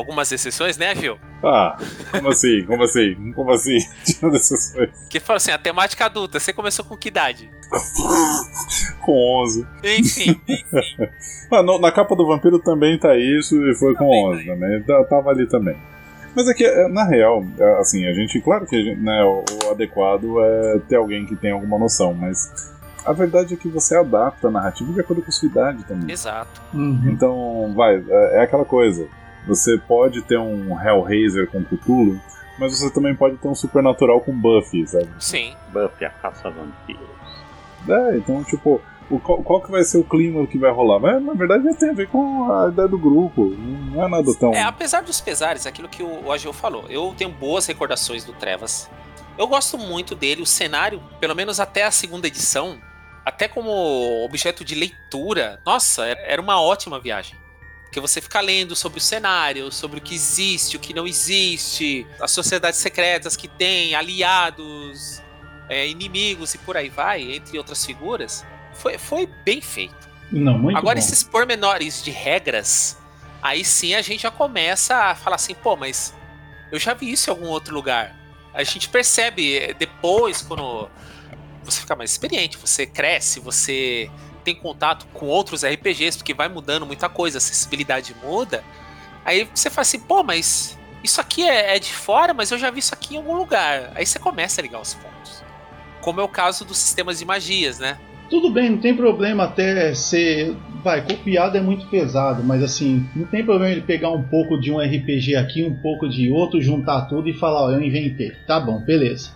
[0.00, 1.18] algumas exceções, né, Phil?
[1.42, 1.76] Ah,
[2.10, 2.64] como assim?
[2.66, 3.32] Como assim?
[3.32, 3.78] Como assim?
[4.04, 4.90] Tirando exceções.
[5.08, 7.50] Que fala assim, a temática adulta, você começou com que idade?
[9.00, 9.66] com 11.
[9.84, 10.40] Enfim.
[11.50, 14.82] ah, no, na capa do Vampiro também tá isso e foi com também 11 também.
[14.82, 15.76] Tá, tava ali também.
[16.34, 19.44] Mas é que, é, na real, é, assim, a gente, claro que gente, né, o,
[19.66, 22.70] o adequado é ter alguém que tem alguma noção, mas
[23.04, 26.10] a verdade é que você adapta a narrativa de acordo com a sua idade também.
[26.10, 26.60] Exato.
[26.72, 27.02] Uhum.
[27.06, 29.08] Então, vai, é, é, aquela coisa.
[29.46, 32.20] Você pode ter um Hellraiser com Cthulhu,
[32.58, 35.08] mas você também pode ter um Supernatural com Buffy, sabe?
[35.18, 35.54] Sim.
[35.72, 37.08] Buffy, a caça vampiros.
[37.88, 41.00] É, então, tipo, o, qual, qual, que vai ser o clima que vai rolar?
[41.00, 43.46] Mas, na verdade, vai ter a ver com a ideia do grupo.
[43.46, 44.52] Não é nada tão.
[44.52, 48.90] É, apesar dos pesares, aquilo que o Agil falou, eu tenho boas recordações do Trevas.
[49.38, 52.78] Eu gosto muito dele, o cenário, pelo menos até a segunda edição,
[53.24, 57.39] até como objeto de leitura, nossa, era uma ótima viagem.
[57.90, 62.06] Porque você fica lendo sobre o cenário, sobre o que existe, o que não existe,
[62.20, 65.20] as sociedades secretas que tem, aliados,
[65.68, 68.46] é, inimigos e por aí vai, entre outras figuras.
[68.74, 70.08] Foi, foi bem feito.
[70.30, 71.04] Não, muito Agora, bom.
[71.04, 72.96] esses pormenores de regras,
[73.42, 76.14] aí sim a gente já começa a falar assim, pô, mas
[76.70, 78.14] eu já vi isso em algum outro lugar.
[78.54, 80.88] A gente percebe é, depois, quando
[81.64, 84.08] você fica mais experiente, você cresce, você
[84.40, 88.64] tem contato com outros RPGs, porque vai mudando muita coisa, a acessibilidade muda.
[89.24, 92.70] Aí você fala assim, pô, mas isso aqui é, é, de fora, mas eu já
[92.70, 93.92] vi isso aqui em algum lugar.
[93.94, 95.42] Aí você começa a ligar os pontos.
[96.00, 97.98] Como é o caso dos sistemas de magias, né?
[98.28, 100.54] Tudo bem, não tem problema até ser.
[100.84, 104.72] Vai, copiado é muito pesado, mas assim, não tem problema ele pegar um pouco de
[104.72, 108.30] um RPG aqui, um pouco de outro, juntar tudo e falar, ó, eu inventei.
[108.46, 109.30] Tá bom, beleza.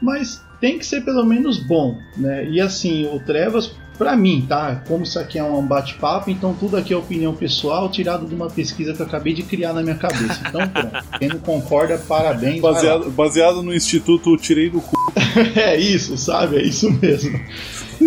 [0.00, 2.48] Mas tem que ser pelo menos bom, né?
[2.48, 4.82] E assim, o Trevas, para mim, tá?
[4.86, 8.48] Como isso aqui é um bate-papo, então tudo aqui é opinião pessoal, tirado de uma
[8.48, 10.40] pesquisa que eu acabei de criar na minha cabeça.
[10.48, 11.18] Então, pronto.
[11.18, 12.60] Quem não concorda, parabéns.
[12.60, 14.96] Baseado, baseado no Instituto Tirei do Cu.
[15.56, 16.56] é isso, sabe?
[16.56, 17.38] É isso mesmo.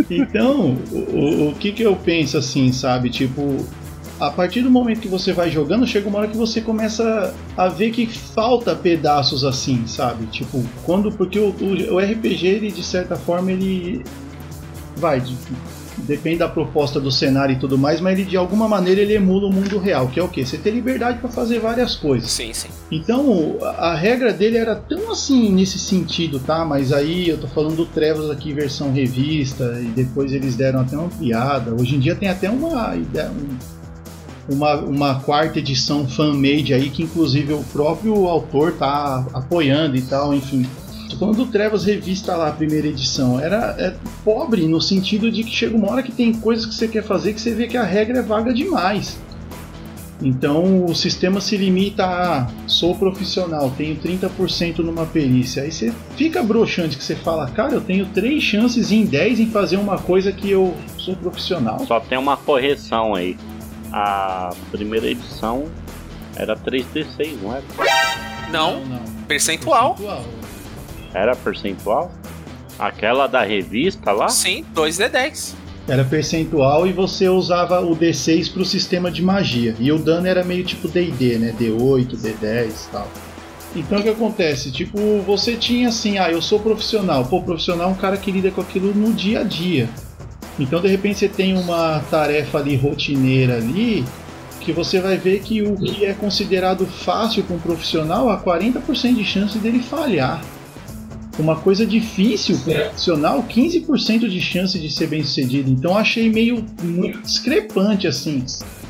[0.09, 3.09] Então, o, o que que eu penso assim, sabe?
[3.09, 3.65] Tipo,
[4.19, 7.67] a partir do momento que você vai jogando, chega uma hora que você começa a
[7.69, 10.25] ver que falta pedaços assim, sabe?
[10.27, 11.11] Tipo, quando.
[11.11, 14.03] Porque o, o, o RPG, ele, de certa forma, ele.
[14.97, 15.21] Vai,
[16.03, 19.47] depende da proposta do cenário e tudo mais, mas ele de alguma maneira ele emula
[19.47, 20.45] o mundo real, que é o que?
[20.45, 22.29] Você ter liberdade para fazer várias coisas.
[22.29, 22.69] Sim, sim.
[22.91, 26.65] Então, a regra dele era tão assim nesse sentido, tá?
[26.65, 30.97] Mas aí eu tô falando do Trevas aqui versão revista e depois eles deram até
[30.97, 31.73] uma piada.
[31.73, 33.31] Hoje em dia tem até uma ideia,
[34.49, 40.33] uma, uma quarta edição fan-made aí, que inclusive o próprio autor tá apoiando e tal,
[40.33, 40.65] enfim.
[41.17, 43.93] Quando o Trevas Revista lá, a primeira edição, era é,
[44.23, 47.33] pobre no sentido de que chega uma hora que tem coisas que você quer fazer
[47.33, 49.17] que você vê que a regra é vaga demais.
[50.21, 55.63] Então o sistema se limita a sou profissional, tenho 30% numa perícia.
[55.63, 59.49] Aí você fica broxante que você fala, cara, eu tenho 3 chances em 10 em
[59.49, 61.79] fazer uma coisa que eu sou profissional.
[61.85, 63.37] Só tem uma correção aí.
[63.91, 65.65] A primeira edição
[66.35, 67.63] era 3D6, não era?
[68.51, 68.81] Não,
[69.27, 69.97] percentual.
[71.13, 72.11] Era percentual?
[72.77, 74.29] Aquela da revista lá?
[74.29, 75.53] Sim, 2D10.
[75.87, 79.75] Era percentual e você usava o D6 pro sistema de magia.
[79.79, 81.55] E o dano era meio tipo D&D, né?
[81.59, 83.07] D8, D10 e tal.
[83.75, 84.71] Então o que acontece?
[84.71, 87.25] Tipo, você tinha assim, ah, eu sou profissional.
[87.25, 89.89] Pô, profissional é um cara que lida com aquilo no dia a dia.
[90.59, 94.03] Então de repente você tem uma tarefa ali rotineira ali,
[94.59, 99.15] que você vai ver que o que é considerado fácil para um profissional, há 40%
[99.15, 100.41] de chance dele falhar.
[101.39, 105.71] Uma coisa difícil profissional, 15% de chance de ser bem sucedido.
[105.71, 108.43] Então achei meio muito discrepante assim,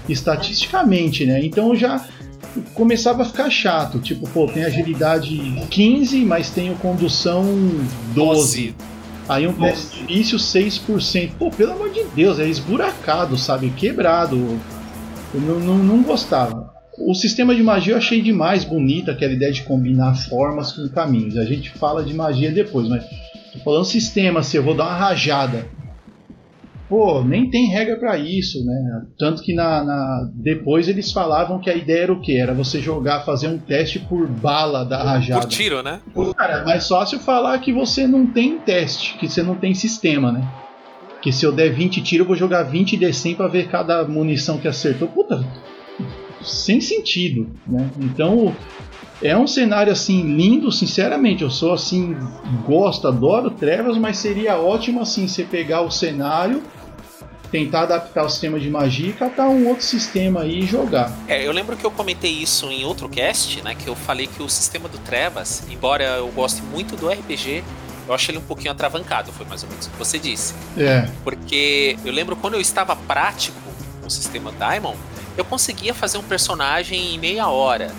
[0.08, 1.46] estatisticamente, né?
[1.46, 2.04] Então já
[2.74, 4.00] começava a ficar chato.
[4.00, 5.38] Tipo, pô, tem agilidade
[5.70, 7.46] 15, mas tenho condução
[8.14, 8.74] 12.
[9.28, 11.32] Aí um teste difícil 6%.
[11.38, 13.70] Pô, pelo amor de Deus, é esburacado, sabe?
[13.70, 14.60] Quebrado.
[15.32, 16.69] Eu não, não, não gostava.
[17.00, 21.38] O sistema de magia eu achei demais bonita, aquela ideia de combinar formas com caminhos.
[21.38, 23.04] A gente fala de magia depois, mas
[23.54, 25.66] tô falando sistema, assim, eu vou dar uma rajada.
[26.90, 29.04] Pô, nem tem regra para isso, né?
[29.18, 32.34] Tanto que na, na, depois eles falavam que a ideia era o quê?
[32.34, 35.42] Era você jogar, fazer um teste por bala da rajada.
[35.42, 36.02] Por tiro, né?
[36.12, 39.76] Pô, cara, é mais fácil falar que você não tem teste, que você não tem
[39.76, 40.52] sistema, né?
[41.22, 44.04] Que se eu der 20 tiros, eu vou jogar 20 de 100 pra ver cada
[44.08, 45.08] munição que acertou.
[45.10, 45.46] Puta,
[46.44, 47.90] sem sentido, né?
[48.00, 48.56] Então,
[49.22, 51.44] é um cenário assim lindo, sinceramente.
[51.44, 52.16] Eu sou assim,
[52.66, 56.64] gosto, adoro trevas, mas seria ótimo assim você pegar o cenário,
[57.52, 61.12] tentar adaptar o sistema de magia e catar um outro sistema aí e jogar.
[61.28, 63.76] É, eu lembro que eu comentei isso em outro cast, né?
[63.76, 67.64] Que eu falei que o sistema do Trevas, embora eu goste muito do RPG,
[68.08, 70.54] eu acho ele um pouquinho atravancado, foi mais ou menos o que você disse.
[70.78, 71.08] É.
[71.24, 73.60] Porque eu lembro quando eu estava prático
[74.02, 74.98] com o sistema Diamond,
[75.40, 77.96] eu conseguia fazer um personagem em meia hora.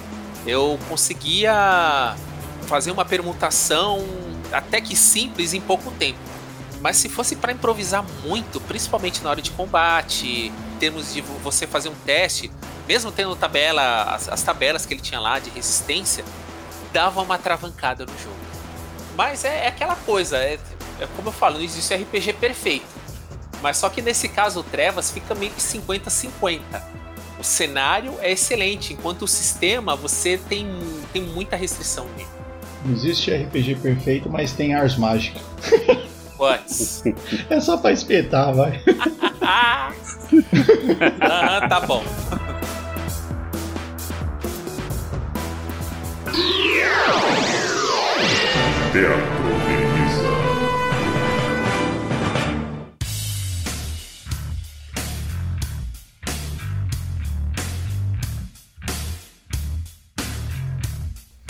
[0.46, 2.14] Eu conseguia
[2.66, 4.06] fazer uma permutação
[4.52, 6.18] até que simples em pouco tempo.
[6.82, 11.66] Mas se fosse para improvisar muito, principalmente na hora de combate, em termos de você
[11.66, 12.50] fazer um teste,
[12.86, 16.24] mesmo tendo tabela, as, as tabelas que ele tinha lá de resistência,
[16.92, 18.36] dava uma travancada no jogo.
[19.16, 20.58] Mas é, é aquela coisa, é,
[20.98, 22.86] é, como eu falo, não existe RPG perfeito.
[23.62, 26.99] Mas só que nesse caso o Trevas fica meio que 50-50.
[27.40, 30.68] O cenário é excelente, enquanto o sistema você tem,
[31.10, 32.28] tem muita restrição nele.
[32.84, 35.40] Não existe RPG perfeito, mas tem ars mágica.
[36.36, 37.02] Putz.
[37.48, 38.82] É só pra espetar, vai.
[39.40, 39.90] ah,
[41.66, 42.04] tá bom.
[48.92, 49.59] Teatro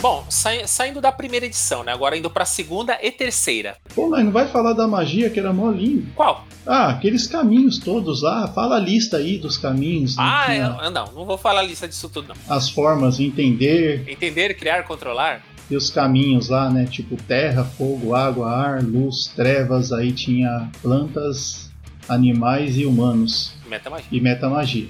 [0.00, 1.92] Bom, sa- saindo da primeira edição, né?
[1.92, 3.76] Agora indo pra segunda e terceira.
[3.94, 6.06] Pô, mas não vai falar da magia que era mó lindo.
[6.14, 6.46] Qual?
[6.66, 8.48] Ah, aqueles caminhos todos lá.
[8.48, 10.16] Fala a lista aí dos caminhos.
[10.16, 10.22] né?
[10.24, 12.56] Ah, Tinha eu, não, não vou falar a lista disso tudo, não.
[12.56, 14.04] As formas, entender.
[14.08, 15.42] Entender, criar, controlar.
[15.70, 16.86] E os caminhos lá, né?
[16.86, 19.92] Tipo terra, fogo, água, ar, luz, trevas.
[19.92, 21.70] Aí tinha plantas,
[22.08, 23.54] animais e humanos.
[23.68, 24.08] Metamagia.
[24.10, 24.88] E metamagia,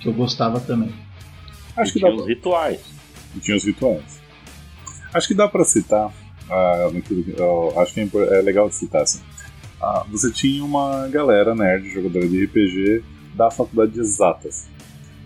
[0.00, 0.94] que eu gostava também.
[1.76, 2.80] Acho E que dá tinha os rituais.
[3.36, 4.21] E tinha os rituais.
[5.12, 6.12] Acho que dá pra citar.
[6.48, 9.20] eu acho que é é legal de citar assim.
[9.80, 14.68] Ah, você tinha uma galera nerd, jogadora de RPG, da faculdade de exatas.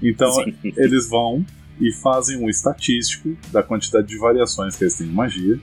[0.02, 0.54] Então Sim.
[0.76, 1.44] eles vão
[1.80, 5.60] e fazem um estatístico da quantidade de variações que eles têm em magia.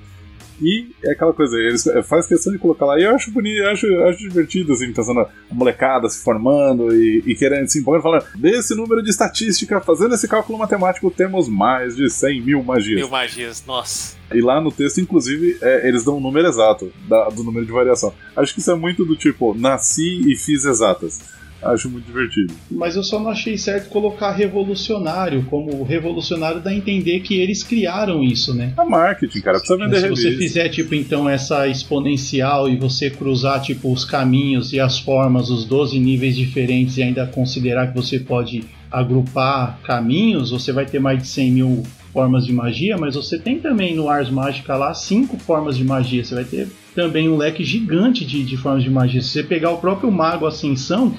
[0.62, 3.70] E é aquela coisa, eles faz questão de colocar lá, e eu acho bonito, eu
[3.70, 8.02] acho, eu acho divertido, assim, pensando a molecada se formando e, e querendo se empolgar,
[8.02, 13.00] falando, desse número de estatística, fazendo esse cálculo matemático, temos mais de 100 mil magias.
[13.00, 14.16] Mil magias, nossa.
[14.34, 17.72] E lá no texto, inclusive, é, eles dão um número exato da- do número de
[17.72, 18.14] variação.
[18.36, 21.20] Acho que isso é muito do tipo, nasci e fiz exatas.
[21.66, 22.54] Acho muito divertido.
[22.70, 27.36] Mas eu só não achei certo colocar revolucionário, como o revolucionário dá a entender que
[27.36, 28.74] eles criaram isso, né?
[28.78, 29.58] É marketing, cara.
[29.60, 30.44] Precisa vender Se você revista.
[30.44, 35.66] fizer, tipo, então, essa exponencial e você cruzar, tipo, os caminhos e as formas, os
[35.66, 41.20] 12 níveis diferentes e ainda considerar que você pode agrupar caminhos, você vai ter mais
[41.22, 45.36] de 100 mil formas de magia, mas você tem também no Ars Mágica lá cinco
[45.38, 46.24] formas de magia.
[46.24, 49.20] Você vai ter também um leque gigante de, de formas de magia.
[49.20, 51.18] Se você pegar o próprio Mago Ascensão,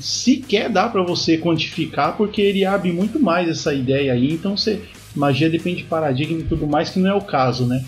[0.00, 4.32] sequer dá para você quantificar, porque ele abre muito mais essa ideia aí.
[4.32, 4.82] Então, você,
[5.14, 7.84] magia depende de paradigma e tudo mais, que não é o caso, né?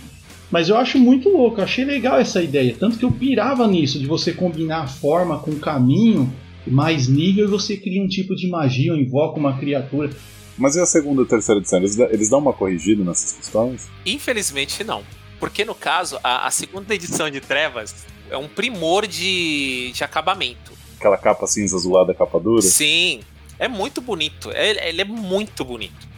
[0.51, 2.75] Mas eu acho muito louco, eu achei legal essa ideia.
[2.79, 6.33] Tanto que eu pirava nisso, de você combinar a forma com o caminho.
[6.67, 10.11] mais nível e você cria um tipo de magia ou invoca uma criatura.
[10.59, 11.79] Mas e a segunda e a terceira edição?
[11.79, 13.89] Eles, eles dão uma corrigida nessas questões?
[14.05, 15.03] Infelizmente não.
[15.39, 17.95] Porque no caso, a, a segunda edição de Trevas
[18.29, 20.80] é um primor de, de acabamento.
[21.01, 22.61] Aquela capa cinza azulada, capa dura?
[22.61, 23.21] Sim,
[23.59, 24.51] é muito bonito.
[24.53, 26.11] Ele, ele é muito bonito.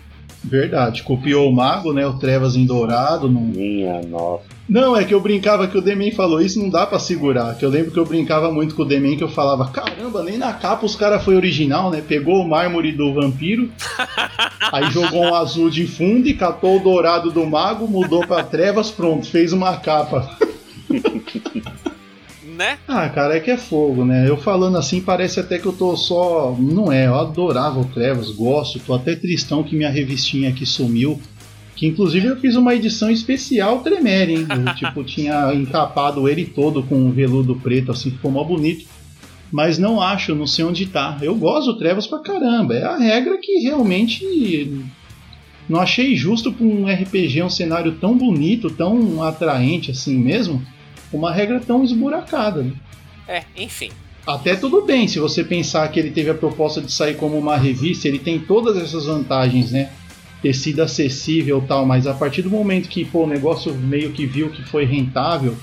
[0.42, 2.04] Verdade, copiou o mago, né?
[2.04, 3.30] O Trevas em dourado.
[3.30, 3.40] Não...
[3.40, 4.42] Minha nossa.
[4.68, 7.54] Não, é que eu brincava que o Demen falou isso, não dá pra segurar.
[7.54, 10.36] Que eu lembro que eu brincava muito com o Demen, que eu falava, caramba, nem
[10.36, 12.02] na capa os cara foi original, né?
[12.06, 13.70] Pegou o mármore do vampiro,
[14.72, 18.90] aí jogou um azul de fundo e catou o dourado do mago, mudou pra trevas,
[18.90, 20.36] pronto, fez uma capa.
[22.52, 22.78] né?
[22.86, 24.28] Ah, cara, é que é fogo, né?
[24.28, 26.54] Eu falando assim parece até que eu tô só.
[26.58, 31.20] Não é, eu adorava o Trevas, gosto, tô até tristão que minha revistinha aqui sumiu.
[31.74, 34.46] Que inclusive eu fiz uma edição especial Tremere, hein?
[34.48, 38.86] Eu, tipo, tinha encapado ele todo com um veludo preto, assim, ficou mó bonito.
[39.50, 41.18] Mas não acho, não sei onde tá.
[41.20, 42.74] Eu gosto do Trevas pra caramba.
[42.74, 44.86] É a regra que realmente
[45.68, 50.62] não achei justo pra um RPG, um cenário tão bonito, tão atraente assim mesmo
[51.16, 52.62] uma regra tão esburacada.
[52.62, 52.72] Né?
[53.28, 53.90] É, enfim.
[54.26, 57.56] Até tudo bem, se você pensar que ele teve a proposta de sair como uma
[57.56, 59.90] revista, ele tem todas essas vantagens, né?
[60.40, 64.12] Ter sido acessível e tal, mas a partir do momento que pô, o negócio meio
[64.12, 65.56] que viu que foi rentável,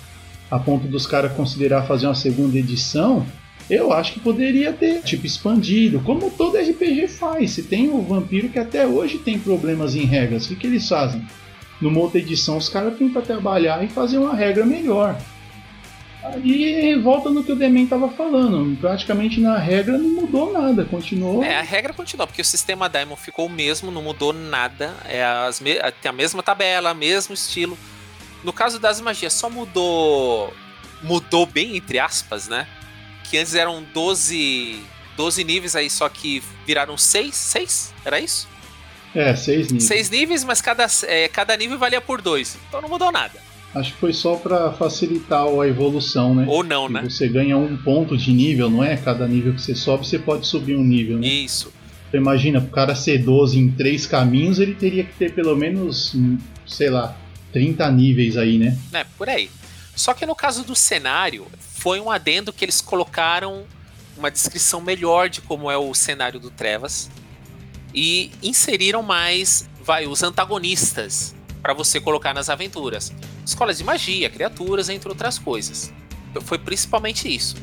[0.51, 3.25] a ponto dos caras considerar fazer uma segunda edição,
[3.69, 7.51] eu acho que poderia ter, tipo, expandido, como todo RPG faz.
[7.51, 10.87] Se tem o Vampiro que até hoje tem problemas em regras, o que, que eles
[10.87, 11.21] fazem?
[11.79, 15.17] Numa outra edição, os caras tentam trabalhar e fazer uma regra melhor.
[16.23, 18.77] Aí volta no que o Demen estava falando.
[18.77, 21.43] Praticamente na regra não mudou nada, continuou.
[21.43, 24.93] É, a regra continuou, porque o sistema Diamond ficou o mesmo, não mudou nada.
[25.05, 25.75] É as me...
[26.01, 27.77] Tem a mesma tabela, mesmo estilo.
[28.43, 30.53] No caso das magias, só mudou.
[31.01, 32.67] Mudou bem, entre aspas, né?
[33.29, 34.81] Que antes eram 12,
[35.15, 37.33] 12 níveis aí, só que viraram 6?
[37.33, 37.93] 6?
[38.03, 38.47] Era isso?
[39.15, 39.83] É, 6 níveis.
[39.83, 42.57] 6 níveis, mas cada, é, cada nível valia por 2.
[42.67, 43.48] Então não mudou nada.
[43.73, 46.45] Acho que foi só para facilitar a evolução, né?
[46.47, 47.01] Ou não, né?
[47.03, 48.97] Você ganha um ponto de nível, não é?
[48.97, 51.27] Cada nível que você sobe, você pode subir um nível, né?
[51.27, 51.71] Isso.
[52.07, 56.15] Então, imagina, pro cara ser 12 em três caminhos, ele teria que ter pelo menos,
[56.65, 57.15] sei lá,
[57.53, 58.75] 30 níveis aí, né?
[58.91, 59.49] É, por aí.
[59.95, 63.65] Só que no caso do cenário, foi um adendo que eles colocaram
[64.17, 67.09] uma descrição melhor de como é o cenário do Trevas
[67.93, 73.11] e inseriram mais, vai, os antagonistas para você colocar nas aventuras.
[73.45, 75.93] Escolas de magia, criaturas, entre outras coisas.
[76.41, 77.55] Foi principalmente isso.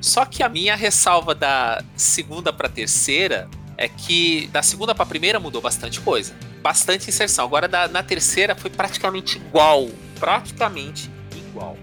[0.00, 5.38] Só que a minha ressalva da segunda para terceira é que da segunda para primeira
[5.38, 6.34] mudou bastante coisa.
[6.62, 7.44] Bastante inserção.
[7.44, 9.88] Agora da, na terceira foi praticamente igual.
[10.18, 11.76] Praticamente igual.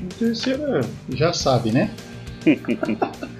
[0.00, 0.80] Na terceira
[1.10, 1.90] já sabe, né?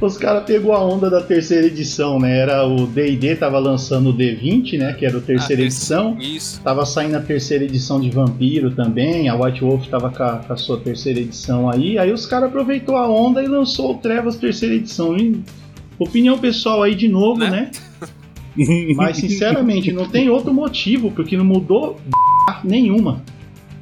[0.00, 2.38] os caras pegou a onda da terceira edição, né?
[2.38, 4.92] Era o D&D tava lançando o D20, né?
[4.94, 6.16] Que era a terceira ah, edição.
[6.18, 6.60] Isso.
[6.62, 9.28] Tava saindo a terceira edição de Vampiro também.
[9.28, 11.98] A White Wolf tava com a, com a sua terceira edição aí.
[11.98, 15.16] Aí os caras aproveitou a onda e lançou o Trevas terceira edição.
[15.16, 15.42] E,
[15.98, 17.50] opinião pessoal aí de novo, né?
[17.50, 17.70] né?
[18.96, 22.00] Mas sinceramente, não tem outro motivo porque não mudou
[22.64, 23.22] nenhuma.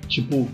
[0.09, 0.49] Tipo,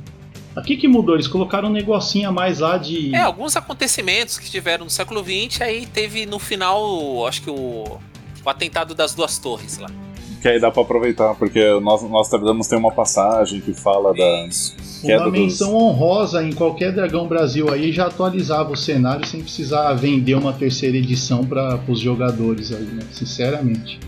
[0.56, 3.14] Aqui que mudou, eles colocaram um negocinho a mais lá de.
[3.14, 7.98] É, alguns acontecimentos que tiveram no século XX, aí teve no final, acho que o,
[8.44, 9.90] o atentado das duas torres lá.
[10.40, 14.48] Que aí dá pra aproveitar, porque nós, nós tratamos tem uma passagem que fala da.
[15.02, 15.82] Uma menção dos...
[15.82, 20.96] honrosa em qualquer Dragão Brasil aí já atualizava o cenário sem precisar vender uma terceira
[20.96, 23.02] edição para os jogadores aí, né?
[23.10, 23.98] Sinceramente.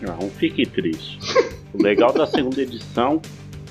[0.00, 1.18] Não, fique triste.
[1.72, 3.22] o legal da segunda edição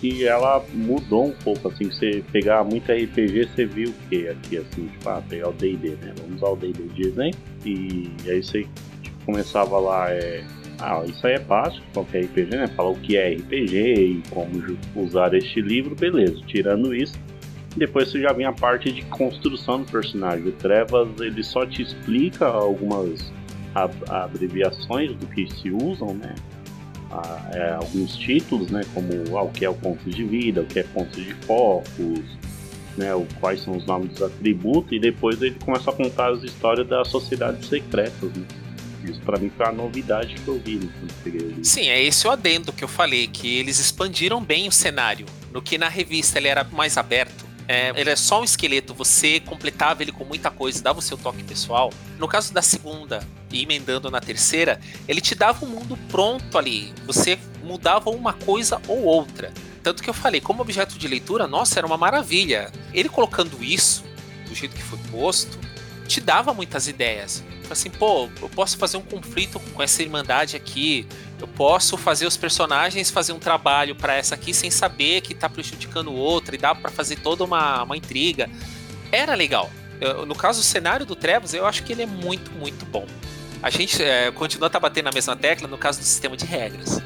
[0.02, 4.58] que ela mudou um pouco, assim, você pegar muito RPG, você viu o que aqui,
[4.58, 8.42] assim, tipo, ah, pegar o D&D, né, vamos usar o D&D de exemplo, e aí
[8.42, 8.66] você
[9.04, 10.44] tipo, começava lá, é,
[10.80, 14.52] ah, isso aí é básico, qualquer RPG, né, falar o que é RPG e como
[14.96, 17.14] usar este livro, beleza, tirando isso,
[17.78, 21.84] depois você já vem a parte de construção do personagem, o Trevas, ele só te
[21.84, 23.32] explica algumas
[24.10, 26.34] abreviações do que se usam, né,
[27.54, 30.80] é, alguns títulos, né, como ah, o que é o ponto de vida, o que
[30.80, 32.22] é ponto de focos,
[32.98, 36.44] né, o, quais são os nomes dos atributos, e depois ele começa a contar as
[36.44, 38.32] histórias das sociedades secretas.
[38.34, 38.46] Né.
[39.04, 42.32] Isso para mim foi a novidade que eu vi né, quando Sim, é esse o
[42.32, 45.26] adendo que eu falei, que eles expandiram bem o cenário.
[45.52, 49.40] No que na revista ele era mais aberto, é, ele é só um esqueleto, você
[49.40, 51.90] completava ele com muita coisa, dava o seu toque pessoal.
[52.20, 56.94] No caso da segunda e emendando na terceira, ele te dava um mundo pronto ali.
[57.06, 59.54] Você mudava uma coisa ou outra.
[59.82, 62.70] Tanto que eu falei, como objeto de leitura, nossa, era uma maravilha.
[62.94, 64.04] Ele colocando isso,
[64.50, 65.58] do jeito que foi posto,
[66.08, 67.44] te dava muitas ideias.
[67.70, 71.08] Assim, pô, eu posso fazer um conflito com essa irmandade aqui,
[71.40, 75.50] eu posso fazer os personagens fazer um trabalho para essa aqui sem saber que tá
[75.50, 78.50] prejudicando outra e dá para fazer toda uma, uma intriga.
[79.12, 79.72] Era legal.
[80.02, 83.06] Eu, no caso do cenário do Trevos, eu acho que ele é muito, muito bom.
[83.62, 87.02] A gente é, continua tá batendo na mesma tecla no caso do sistema de regras.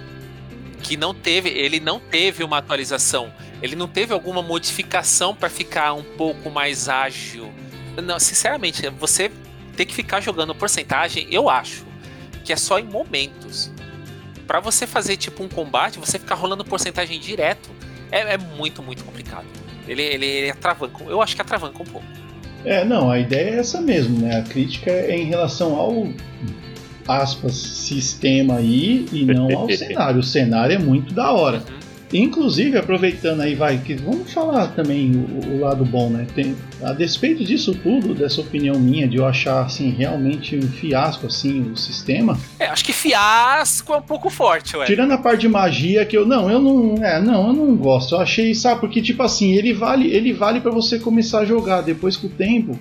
[0.81, 5.93] Que não teve, ele não teve uma atualização, ele não teve alguma modificação para ficar
[5.93, 7.51] um pouco mais ágil.
[8.01, 9.31] Não, sinceramente, você
[9.75, 11.85] ter que ficar jogando porcentagem, eu acho
[12.43, 13.71] que é só em momentos.
[14.47, 17.69] Para você fazer tipo um combate, você ficar rolando porcentagem direto
[18.11, 19.45] é, é muito, muito complicado.
[19.87, 22.07] Ele, ele, ele atravanca, eu acho que atravanca um pouco.
[22.63, 24.39] É, não, a ideia é essa mesmo, né?
[24.39, 26.07] A crítica é em relação ao
[27.07, 30.19] aspas sistema aí e não ao cenário.
[30.19, 31.63] O cenário é muito da hora.
[32.13, 36.27] Inclusive, aproveitando aí, vai, que vamos falar também o, o, lado bom, né?
[36.35, 41.25] Tem, a despeito disso tudo, dessa opinião minha, de eu achar assim realmente um fiasco
[41.25, 42.37] assim o sistema.
[42.59, 44.85] É, acho que fiasco é um pouco forte, ué.
[44.85, 48.15] Tirando a parte de magia que eu não, eu não, é, não, eu não gosto.
[48.15, 51.81] Eu achei, sabe, porque tipo assim, ele vale, ele vale para você começar a jogar
[51.81, 52.79] depois com o tempo,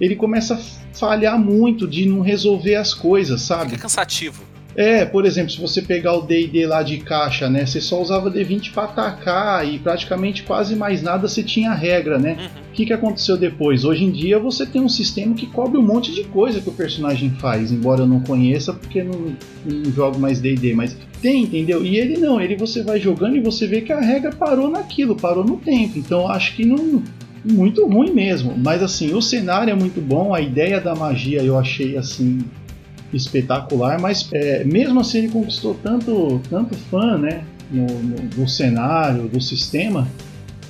[0.00, 3.70] ele começa a falhar muito de não resolver as coisas, sabe?
[3.70, 4.51] Fica cansativo.
[4.74, 8.30] É, por exemplo, se você pegar o D&D lá de caixa, né, você só usava
[8.30, 12.36] D20 para atacar e praticamente quase mais nada você tinha regra, né?
[12.38, 12.62] Uhum.
[12.70, 13.84] O que, que aconteceu depois?
[13.84, 16.72] Hoje em dia você tem um sistema que cobre um monte de coisa que o
[16.72, 21.84] personagem faz, embora eu não conheça porque não, não jogo mais D&D, mas tem, entendeu?
[21.84, 25.14] E ele não, ele você vai jogando e você vê que a regra parou naquilo,
[25.14, 25.98] parou no tempo.
[25.98, 27.02] Então acho que não
[27.44, 31.58] muito ruim mesmo, mas assim, o cenário é muito bom, a ideia da magia eu
[31.58, 32.38] achei assim
[33.12, 39.28] espetacular, mas é, mesmo assim ele conquistou tanto, tanto fã, né, no, no, do cenário,
[39.28, 40.08] do sistema,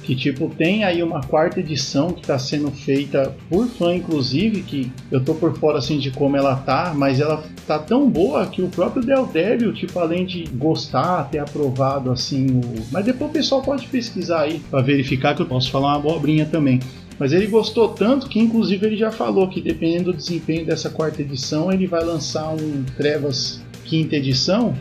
[0.02, 4.90] que tipo tem aí uma quarta edição que está sendo feita por fã inclusive que
[5.10, 8.60] eu tô por fora assim de como ela tá mas ela tá tão boa que
[8.62, 13.32] o próprio Del Devil tipo além de gostar ter aprovado assim o mas depois o
[13.32, 16.80] pessoal pode pesquisar aí para verificar que eu posso falar uma abobrinha também
[17.22, 21.22] mas ele gostou tanto que, inclusive, ele já falou que, dependendo do desempenho dessa quarta
[21.22, 24.76] edição, ele vai lançar um Trevas quinta edição,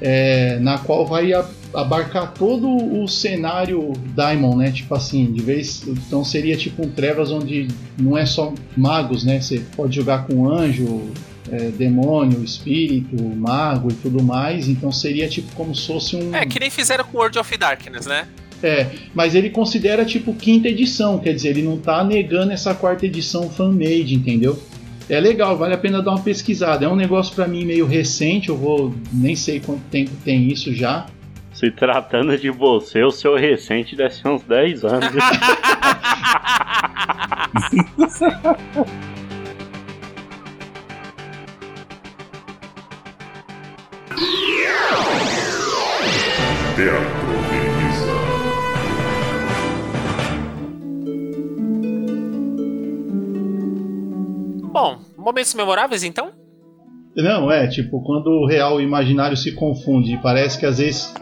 [0.00, 1.30] é, na qual vai
[1.72, 2.66] abarcar todo
[3.00, 4.72] o cenário Diamond, né?
[4.72, 5.86] Tipo assim, de vez.
[5.86, 9.40] Então seria tipo um Trevas onde não é só magos, né?
[9.40, 11.12] Você pode jogar com anjo,
[11.48, 14.66] é, demônio, espírito, mago e tudo mais.
[14.68, 16.34] Então seria tipo como se fosse um.
[16.34, 18.26] É, que nem fizeram com World of Darkness, né?
[18.64, 23.04] É, mas ele considera tipo quinta edição, quer dizer, ele não tá negando essa quarta
[23.04, 24.58] edição fan-made, entendeu?
[25.06, 26.86] É legal, vale a pena dar uma pesquisada.
[26.86, 30.74] É um negócio para mim meio recente, eu vou nem sei quanto tempo tem isso
[30.74, 31.04] já.
[31.52, 35.10] Se tratando de você, o seu recente deve ser uns 10 anos.
[55.24, 56.32] momentos memoráveis então?
[57.16, 61.14] Não, é, tipo, quando o real e o imaginário se confundem, parece que às vezes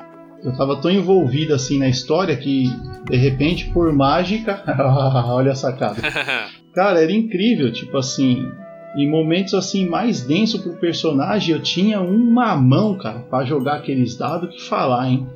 [0.43, 2.65] eu tava tão envolvido assim na história que
[3.05, 4.63] de repente por mágica,
[5.29, 6.01] olha a sacada.
[6.75, 8.51] Cara, era incrível, tipo assim,
[8.97, 14.17] em momentos assim mais denso pro personagem, eu tinha uma mão, cara, para jogar aqueles
[14.17, 15.27] dados que falar, hein.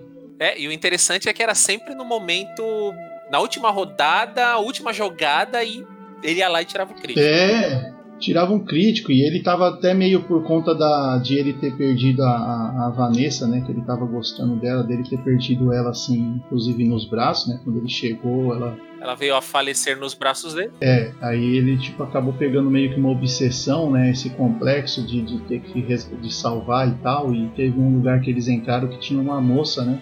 [0.41, 2.63] É, e o interessante é que era sempre no momento
[3.31, 5.87] na última rodada, a última jogada e
[6.23, 7.21] ele ia lá e tirava o crítico.
[7.21, 11.75] É, tirava um crítico e ele tava até meio por conta da, de ele ter
[11.77, 13.61] perdido a, a, a, Vanessa, né?
[13.61, 17.61] Que ele tava gostando dela, dele ter perdido ela assim, inclusive nos braços, né?
[17.63, 18.77] Quando ele chegou, ela.
[19.01, 20.73] Ela veio a falecer nos braços dele.
[20.81, 24.11] É, aí ele tipo acabou pegando meio que uma obsessão, né?
[24.11, 27.35] Esse complexo de, de ter que de salvar e tal.
[27.35, 30.01] E teve um lugar que eles entraram que tinha uma moça, né?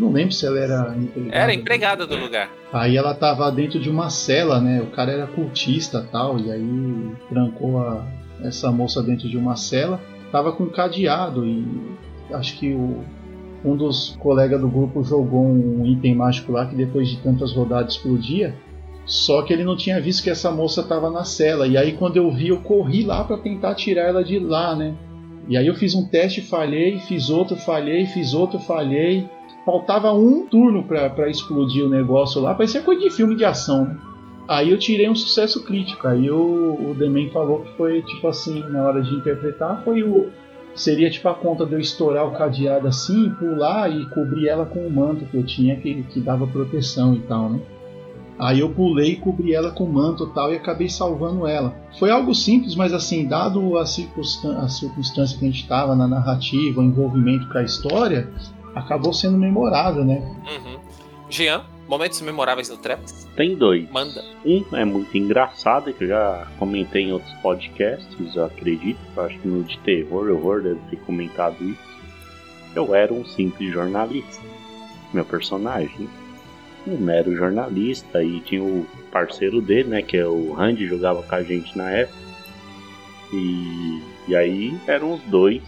[0.00, 1.36] Não lembro se ela era empregada.
[1.36, 2.50] Era empregada do lugar.
[2.72, 4.80] Aí ela tava dentro de uma cela, né?
[4.80, 8.06] O cara era cultista tal, e aí trancou a,
[8.42, 10.00] essa moça dentro de uma cela.
[10.32, 11.66] Tava com cadeado e
[12.32, 13.04] acho que o,
[13.62, 17.92] um dos colegas do grupo jogou um item mágico lá que depois de tantas rodadas
[17.92, 18.54] explodia.
[19.04, 21.66] Só que ele não tinha visto que essa moça tava na cela.
[21.66, 24.94] E aí quando eu vi, eu corri lá para tentar tirar ela de lá, né?
[25.46, 29.28] E aí eu fiz um teste, falhei, fiz outro, falhei, fiz outro, falhei
[29.64, 33.96] faltava um turno para explodir o negócio lá, parecia coisa de filme de ação, né?
[34.50, 36.08] Aí eu tirei um sucesso crítico.
[36.08, 40.28] Aí o, o Demen falou que foi tipo assim, na hora de interpretar, foi o.
[40.74, 44.84] Seria tipo a conta de eu estourar o cadeado assim, pular e cobrir ela com
[44.84, 47.60] o manto que eu tinha que, que dava proteção e tal, né?
[48.40, 51.74] Aí eu pulei e cobri ela com manto e tal e acabei salvando ela.
[51.98, 56.08] Foi algo simples, mas assim, dado a, circunstan a circunstância que a gente estava na
[56.08, 58.28] narrativa, o envolvimento com a história,
[58.74, 60.20] acabou sendo memorável, né?
[60.48, 60.78] Uhum.
[61.28, 63.28] Jean, momentos memoráveis no Trevas?
[63.36, 63.88] Tem dois.
[63.90, 64.24] Manda.
[64.44, 68.98] Um é muito engraçado, que eu já comentei em outros podcasts, eu acredito.
[69.16, 71.90] Eu acho que no de terror, horror deve ter comentado isso.
[72.74, 74.42] Eu era um simples jornalista.
[75.12, 76.08] Meu personagem
[76.86, 81.34] um mero jornalista e tinha o parceiro dele, né, que é o Randy, jogava com
[81.34, 82.18] a gente na época.
[83.32, 85.62] E, e aí eram os dois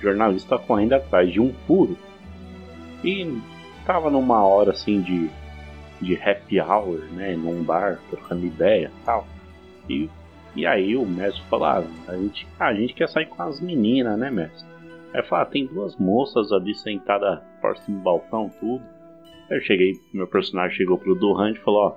[0.00, 1.96] jornalistas correndo atrás de um furo.
[3.04, 3.38] E
[3.86, 5.30] tava numa hora assim de,
[6.00, 9.26] de happy hour, né, num bar, trocando ideia e tal.
[9.88, 10.08] E,
[10.56, 14.18] e aí o mestre falou, ah, a gente, a gente quer sair com as meninas,
[14.18, 14.66] né, mestre?
[15.12, 18.82] Aí falou, ah, tem duas moças ali sentadas próximo do balcão, tudo.
[19.50, 21.94] Eu cheguei, meu personagem chegou pro Duran e falou, ó,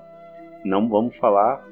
[0.66, 1.66] não vamos falar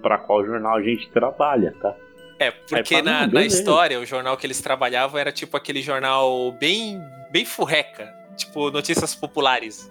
[0.00, 1.94] para qual jornal a gente trabalha, tá?
[2.38, 6.52] É, porque Aí, na, na história, o jornal que eles trabalhavam era tipo aquele jornal
[6.52, 7.00] bem,
[7.32, 9.90] bem furreca, tipo notícias populares.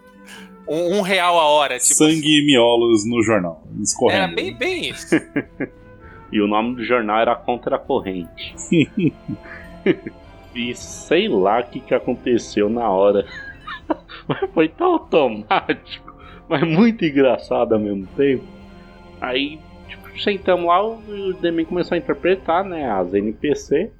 [0.67, 1.79] Um, um real a hora.
[1.79, 2.41] Tipo Sangue assim.
[2.41, 4.23] e miolos no jornal, escorrendo.
[4.23, 5.15] Era bem, bem isso.
[6.31, 8.55] e o nome do jornal era Contra a Corrente.
[10.55, 13.25] e sei lá o que, que aconteceu na hora
[14.27, 16.13] mas foi tão automático,
[16.47, 18.43] mas muito engraçado ao mesmo tempo.
[19.19, 23.91] Aí, tipo, sentamos lá, o Demi começou a interpretar, né, as NPC.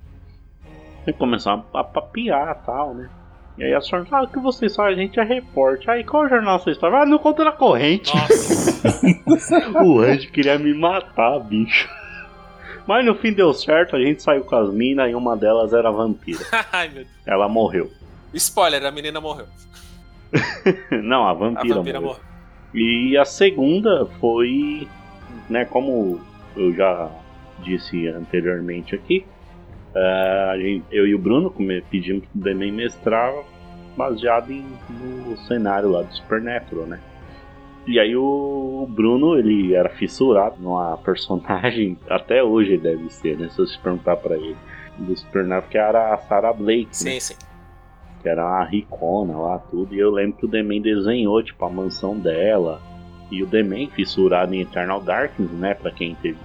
[1.06, 3.10] E começou a, a papiar e tal, né.
[3.58, 5.90] E aí a senhora fala ah, que vocês só a gente é repórter.
[5.90, 6.96] Aí qual jornal vocês estão?
[6.96, 8.12] Ah, no conta da corrente.
[9.84, 11.90] o Andy queria me matar, bicho.
[12.86, 15.92] Mas no fim deu certo, a gente saiu com as minas e uma delas era
[15.92, 16.40] vampira.
[17.26, 17.92] Ela morreu.
[18.34, 19.48] Spoiler, a menina morreu.
[21.04, 22.16] Não, a vampira, a vampira morreu.
[22.16, 22.38] morreu.
[22.74, 24.88] E a segunda foi,
[25.50, 26.22] né, como
[26.56, 27.10] eu já
[27.64, 29.26] disse anteriormente aqui,
[29.98, 31.54] uh, eu e o Bruno
[31.90, 33.34] pedimos pro Denem mestrar
[33.96, 37.00] baseado em, no cenário lá do Supernatural, né?
[37.88, 43.50] E aí o Bruno, ele era fissurado numa personagem, até hoje ele deve ser, né?
[43.50, 44.56] Se você perguntar pra ele,
[44.98, 46.90] do Supernatural, que era a Sarah Blake.
[46.92, 47.20] Sim, né?
[47.20, 47.36] sim
[48.22, 49.94] que era uma ricona lá, tudo.
[49.94, 52.82] E eu lembro que o Demen desenhou, tipo, a mansão dela.
[53.32, 55.74] E o Demen, fissurado em Eternal Darkness, né?
[55.74, 56.38] Pra quem teve,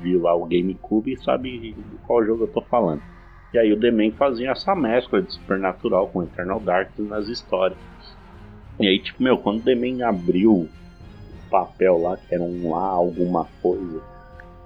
[0.00, 1.74] viu lá o GameCube sabe de
[2.06, 3.02] qual jogo eu tô falando.
[3.52, 7.78] E aí o Demen fazia essa mescla de Supernatural com Eternal Darkness nas histórias.
[8.78, 10.68] E aí, tipo, meu, quando o Demen abriu o
[11.50, 14.02] papel lá, que era um lá, alguma coisa,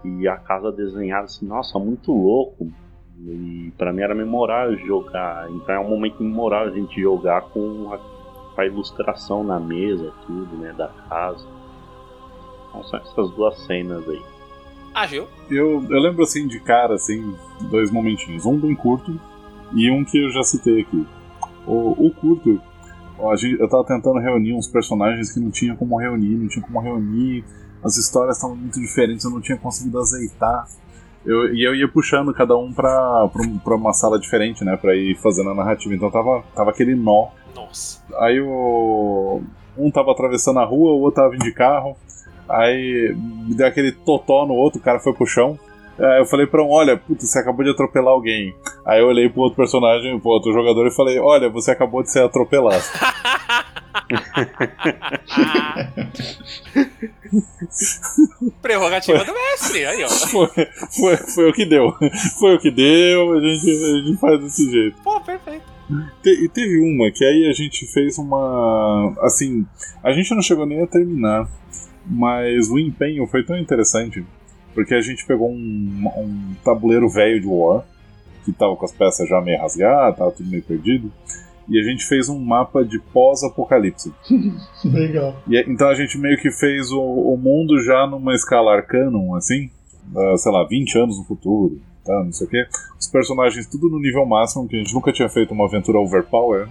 [0.05, 2.71] e a casa desenhada assim, nossa, muito louco,
[3.19, 5.49] e para mim era memorável jogar.
[5.51, 10.57] Então é um momento memorável a gente jogar com a, a ilustração na mesa, tudo,
[10.57, 11.47] né, da casa.
[12.69, 14.23] Então são essas duas cenas aí.
[14.95, 15.27] Ah, Gil?
[15.51, 17.35] Eu, eu lembro assim de cara, assim,
[17.71, 18.45] dois momentinhos.
[18.45, 19.19] Um bem curto
[19.75, 21.07] e um que eu já citei aqui.
[21.67, 22.61] O, o curto,
[23.31, 26.65] a gente, eu tava tentando reunir uns personagens que não tinha como reunir, não tinha
[26.65, 27.45] como reunir.
[27.83, 30.67] As histórias estavam muito diferentes, eu não tinha conseguido azeitar.
[31.25, 34.77] Eu, e eu ia puxando cada um pra, pra, pra, uma sala diferente, né?
[34.77, 35.95] Pra ir fazendo a narrativa.
[35.95, 37.29] Então tava, tava aquele nó.
[37.55, 38.03] Nossa.
[38.19, 39.41] Aí o.
[39.79, 41.97] Um tava atravessando a rua, o outro tava vindo de carro.
[42.49, 45.59] Aí me deu aquele totó no outro, o cara foi pro chão.
[45.99, 48.55] Aí eu falei pra um, olha, puta, você acabou de atropelar alguém.
[48.85, 52.11] Aí eu olhei pro outro personagem, pro outro jogador e falei, olha, você acabou de
[52.11, 52.83] ser atropelado.
[58.61, 60.09] Prerrogativa do mestre, aí ó.
[60.09, 60.49] Foi,
[60.91, 61.93] foi, foi o que deu.
[62.39, 64.97] Foi o que deu, a gente, a gente faz desse jeito.
[65.03, 65.65] Pô, perfeito.
[66.25, 69.15] e teve uma que aí a gente fez uma.
[69.21, 69.67] Assim,
[70.03, 71.49] a gente não chegou nem a terminar,
[72.07, 74.25] mas o empenho foi tão interessante
[74.75, 77.85] porque a gente pegou um, um tabuleiro velho de War,
[78.45, 81.13] que tava com as peças já meio rasgadas, tava tudo meio perdido
[81.69, 84.13] e a gente fez um mapa de pós-apocalipse.
[84.85, 85.41] Legal.
[85.49, 89.71] E, então a gente meio que fez o, o mundo já numa escala arcanum, assim,
[90.15, 92.67] uh, sei lá, 20 anos no futuro, tá, não sei o quê.
[92.99, 96.69] Os personagens tudo no nível máximo, que a gente nunca tinha feito uma aventura overpower.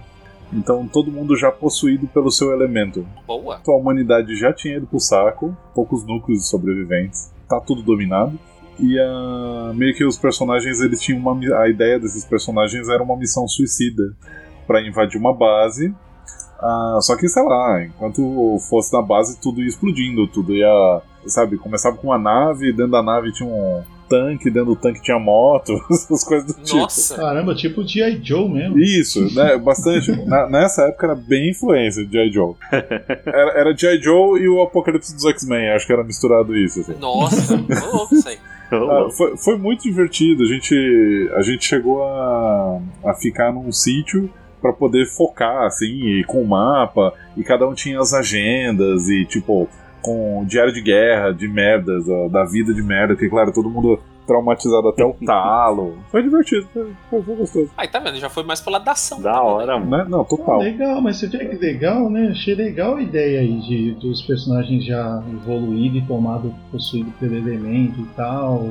[0.52, 3.06] Então todo mundo já possuído pelo seu elemento.
[3.26, 3.58] Boa.
[3.60, 8.38] Então a humanidade já tinha ido pro saco, poucos núcleos de sobreviventes, tá tudo dominado.
[8.78, 11.38] E uh, meio que os personagens, eles tinham uma.
[11.60, 14.14] A ideia desses personagens era uma missão suicida
[14.66, 15.94] para invadir uma base.
[16.58, 21.02] Ah, só que, sei lá, enquanto fosse na base, tudo ia explodindo, tudo ia.
[21.26, 23.82] Sabe, começava com uma nave, dentro da nave tinha um
[24.12, 26.76] tanque, dentro do tanque tinha moto, essas coisas do tipo.
[26.76, 27.16] Nossa!
[27.16, 28.20] Caramba, tipo G.I.
[28.22, 28.78] Joe mesmo.
[28.78, 29.56] Isso, né?
[29.56, 30.10] Bastante.
[30.28, 32.32] Na- nessa época era bem influência de G.I.
[32.32, 32.54] Joe.
[32.70, 34.02] Era, era G.I.
[34.02, 36.80] Joe e o Apocalipse dos X-Men, acho que era misturado isso.
[36.80, 36.94] assim.
[37.00, 37.54] Nossa!
[37.92, 38.38] Louco isso aí.
[38.70, 40.42] Ah, foi, foi muito divertido.
[40.42, 44.30] A gente, a gente chegou a, a ficar num sítio
[44.62, 49.24] pra poder focar, assim, e com o mapa, e cada um tinha as agendas, e
[49.24, 49.68] tipo,
[50.02, 53.98] com diário de guerra, de merdas, ó, da vida de merda, que claro, todo mundo
[54.26, 55.98] traumatizado até o talo.
[56.10, 57.70] Foi divertido, foi, foi, gostoso.
[57.76, 58.18] Aí tá vendo?
[58.18, 59.20] Já foi mais pela da ação.
[59.20, 59.52] Da também, né?
[59.52, 60.04] hora, mano.
[60.04, 60.06] Né?
[60.08, 60.60] Não, Ah, total.
[60.60, 62.28] legal, mas você vê que legal, né?
[62.30, 68.00] Achei legal a ideia aí de, dos personagens já evoluído e tomado, possuído pelo elemento
[68.00, 68.68] e tal.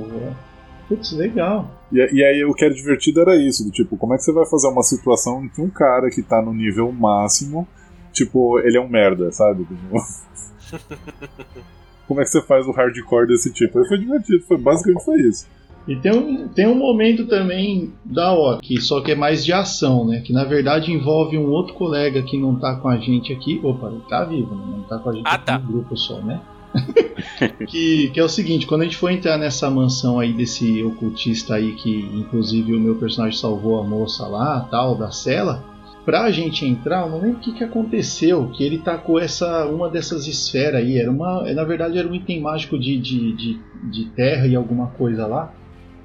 [0.88, 1.69] Putz, legal.
[1.91, 4.32] E, e aí o que era divertido era isso, do tipo, como é que você
[4.34, 7.67] vai fazer uma situação em que um cara que tá no nível máximo,
[8.11, 9.67] tipo, ele é um merda, sabe?
[12.07, 13.80] como é que você faz o hardcore desse tipo?
[13.80, 15.47] Aí foi divertido, foi, basicamente foi isso.
[15.88, 19.51] E tem um, tem um momento também da hora, que só que é mais de
[19.51, 20.22] ação, né?
[20.22, 23.59] Que na verdade envolve um outro colega que não tá com a gente aqui.
[23.63, 24.63] Opa, ele tá vivo, né?
[24.78, 25.57] Não tá com a gente Ah, aqui tá.
[25.57, 26.39] no grupo só, né?
[27.67, 31.55] que, que é o seguinte, quando a gente for entrar nessa mansão aí desse ocultista
[31.55, 35.63] aí, que inclusive o meu personagem salvou a moça lá, tal, da cela,
[36.06, 39.89] pra gente entrar, eu não lembro o que, que aconteceu, que ele tacou essa, uma
[39.89, 43.60] dessas esferas aí, era uma, na verdade era um item mágico de, de, de,
[43.91, 45.54] de terra e alguma coisa lá,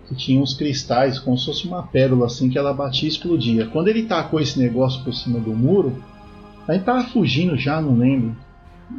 [0.07, 3.67] que tinha uns cristais, como se fosse uma pérola assim, que ela batia e explodia.
[3.67, 6.01] Quando ele tacou esse negócio por cima do muro,
[6.69, 8.37] a gente tava fugindo já, não lembro.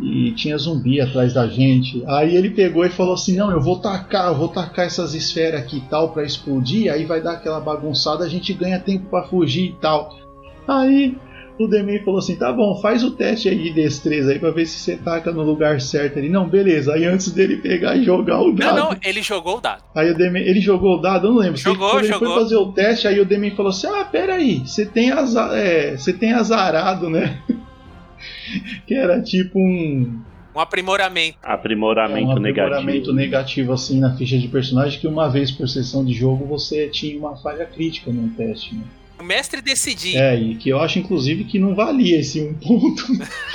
[0.02, 2.04] E tinha zumbi atrás da gente.
[2.08, 5.62] Aí ele pegou e falou assim: Não, eu vou tacar, eu vou tacar essas esferas
[5.62, 6.92] aqui e tal pra explodir.
[6.92, 10.27] Aí vai dar aquela bagunçada, a gente ganha tempo pra fugir e tal.
[10.68, 11.16] Aí
[11.60, 14.66] o Demi falou assim: Tá bom, faz o teste aí de destreza aí pra ver
[14.66, 16.18] se você taca no lugar certo.
[16.18, 16.94] Ele: Não, beleza.
[16.94, 18.76] Aí antes dele pegar e jogar o Não, dado.
[18.78, 19.84] não, ele jogou o dado.
[19.96, 21.58] Aí o Demi, ele jogou o dado, eu não lembro.
[21.58, 22.34] Jogou, ele jogou.
[22.34, 25.98] foi fazer o teste, aí o Demi falou assim: Ah, peraí, você tem, aza é,
[25.98, 27.42] você tem azarado, né?
[28.86, 30.20] que era tipo um,
[30.56, 31.38] Um aprimoramento.
[31.44, 33.14] Aprimoramento, um aprimoramento negativo.
[33.14, 37.18] negativo assim na ficha de personagem, que uma vez por sessão de jogo você tinha
[37.18, 38.84] uma falha crítica no teste, né?
[39.20, 40.16] O mestre decidir.
[40.16, 43.04] É, e que eu acho inclusive que não valia esse um ponto.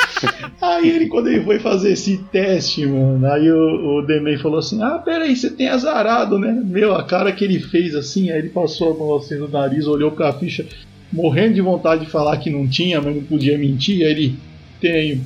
[0.61, 4.83] aí ele, quando ele foi fazer esse teste, mano, aí o, o Demei falou assim:
[4.83, 6.61] Ah, peraí, você tem azarado, né?
[6.65, 9.87] Meu, a cara que ele fez assim, aí ele passou a mão assim no nariz,
[9.87, 10.67] olhou pra ficha,
[11.13, 14.35] morrendo de vontade de falar que não tinha, mas não podia mentir, aí ele
[14.81, 15.25] tenho.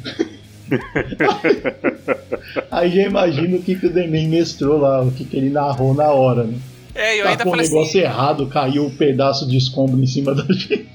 [2.70, 5.94] aí já imagino o que, que o Demei mestrou lá, o que, que ele narrou
[5.94, 6.58] na hora, né?
[6.96, 8.08] É, eu ainda Tacou um falei negócio assim.
[8.08, 10.88] errado, caiu um pedaço de escombro em cima da gente.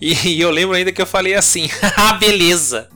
[0.00, 2.88] E, e eu lembro ainda que eu falei assim: ah, beleza.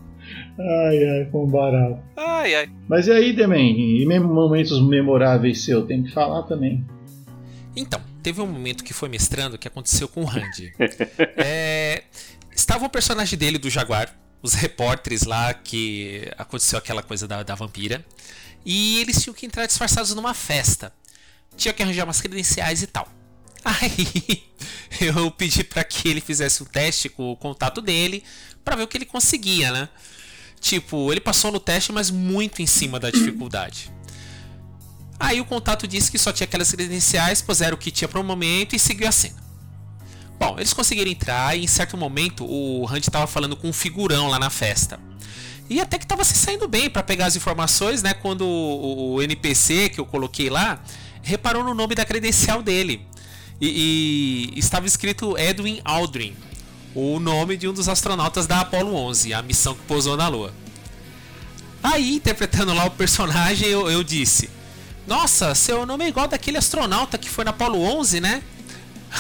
[0.59, 1.99] Ai, ai, um barato.
[2.17, 2.69] Ai, ai.
[2.89, 4.01] Mas e aí, Demen?
[4.01, 5.87] E momentos memoráveis seu?
[5.87, 6.85] Tem que falar também.
[7.77, 10.73] Então, teve um momento que foi mestrando que aconteceu com o Randy.
[11.37, 12.03] É,
[12.55, 17.55] estava o personagem dele do Jaguar, os repórteres lá que aconteceu aquela coisa da, da
[17.55, 18.05] vampira.
[18.65, 20.93] E eles tinham que entrar disfarçados numa festa.
[21.57, 23.09] Tinha que arranjar umas credenciais e tal.
[23.65, 24.45] Aí
[25.01, 28.23] eu pedi para que ele fizesse um teste com o contato dele
[28.65, 29.89] para ver o que ele conseguia, né?
[30.61, 33.93] Tipo, ele passou no teste, mas muito em cima da dificuldade.
[35.19, 38.25] Aí o contato disse que só tinha aquelas credenciais, puseram o que tinha para o
[38.25, 39.37] momento e seguiu a cena.
[40.39, 44.29] Bom, eles conseguiram entrar e em certo momento o Randy estava falando com um figurão
[44.29, 45.01] lá na festa.
[45.69, 48.15] E até que estava se saindo bem para pegar as informações, né?
[48.15, 50.81] Quando o, o NPC que eu coloquei lá
[51.27, 53.05] reparou no nome da credencial dele.
[53.61, 56.37] E, e estava escrito Edwin Aldrin,
[56.95, 60.55] o nome de um dos astronautas da Apollo 11, a missão que pousou na Lua.
[61.83, 64.49] Aí, interpretando lá o personagem, eu, eu disse:
[65.07, 68.43] Nossa, seu nome é igual daquele astronauta que foi na Apollo 11, né?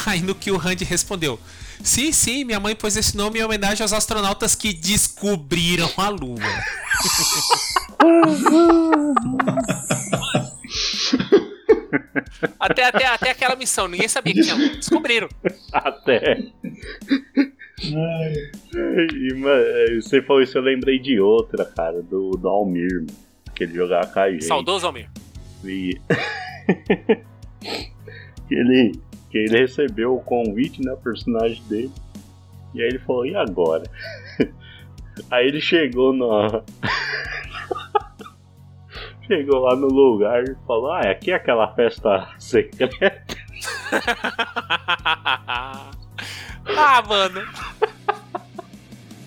[0.04, 1.40] Aí no que o Randy respondeu:
[1.82, 6.36] Sim, sim, minha mãe pôs esse nome em homenagem aos astronautas que descobriram a Lua.
[12.58, 14.54] até, até, até aquela missão, ninguém sabia que tinha.
[14.54, 14.68] Lua.
[14.68, 15.28] Descobriram.
[15.72, 16.38] Até.
[17.78, 18.32] Ai,
[18.74, 23.06] E, mano, você falou isso, eu lembrei de outra, cara, do, do Almir,
[23.54, 24.44] que ele jogava com a gente.
[24.44, 25.10] Saudoso Almir.
[25.64, 25.98] E...
[28.48, 28.92] que, ele,
[29.30, 31.92] que ele recebeu o convite, né, o personagem dele.
[32.74, 33.84] E aí ele falou, e agora?
[35.30, 36.62] Aí ele chegou na.
[39.26, 43.36] Chegou lá no lugar e falou, ah, aqui é aquela festa secreta.
[46.76, 47.42] ah, mano.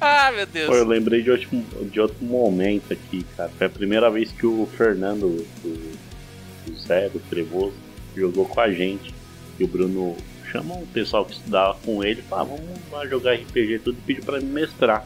[0.02, 0.68] Ah, meu Deus.
[0.68, 1.50] Pô, eu lembrei de outro,
[1.92, 3.50] de outro momento aqui, cara.
[3.50, 7.76] Foi a primeira vez que o Fernando, o, o Zé, do Trevoso,
[8.16, 9.14] jogou com a gente.
[9.60, 10.16] E o Bruno
[10.50, 14.02] chamou o pessoal que estudava com ele, falou, ah, vamos lá jogar RPG tudo e
[14.02, 15.06] pediu pra me mestrar.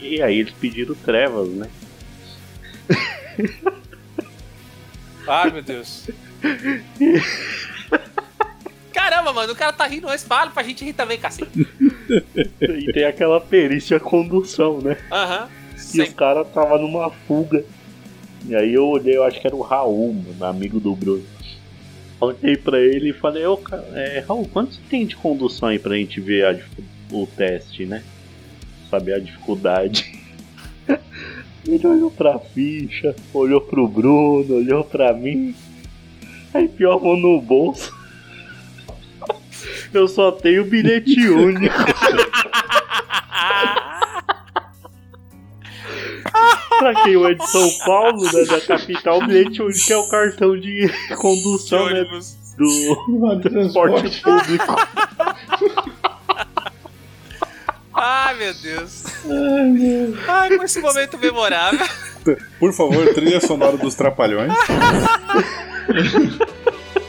[0.00, 1.70] E aí eles pediram trevas, né?
[5.26, 6.08] Ai meu Deus.
[8.92, 11.66] Caramba, mano, o cara tá rindo, mas fala pra gente rir também, cacete.
[12.60, 14.96] e tem aquela perícia condução, né?
[15.10, 15.44] Aham.
[15.44, 15.48] Uhum,
[15.94, 17.64] e os caras tava numa fuga.
[18.46, 21.24] E aí eu olhei, eu acho que era o Raul, meu amigo do Bruno.
[22.20, 25.78] Olhei pra ele e falei, ô cara, é, Raul, quanto você tem de condução aí
[25.78, 26.58] pra gente ver a,
[27.10, 28.02] o teste, né?
[28.90, 30.12] Saber a dificuldade.
[31.66, 35.54] Ele olhou pra ficha, olhou pro Bruno, olhou pra mim.
[36.52, 37.94] Aí pior mão no bolso.
[39.92, 41.74] Eu só tenho bilhete único.
[46.80, 50.58] pra quem é de São Paulo, né, da capital, o bilhete único é o cartão
[50.58, 52.04] de condução de né,
[52.58, 54.76] do transporte público.
[58.02, 59.04] Ai, meu Deus.
[59.24, 60.16] Ai, meu.
[60.26, 61.86] Ai, com esse momento memorável.
[62.58, 64.50] Por favor, trilha sonora dos Trapalhões.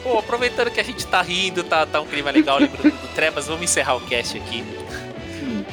[0.03, 3.47] Pô, aproveitando que a gente tá rindo, tá, tá um clima legal lembrando do Trevas,
[3.47, 4.65] vamos encerrar o cast aqui.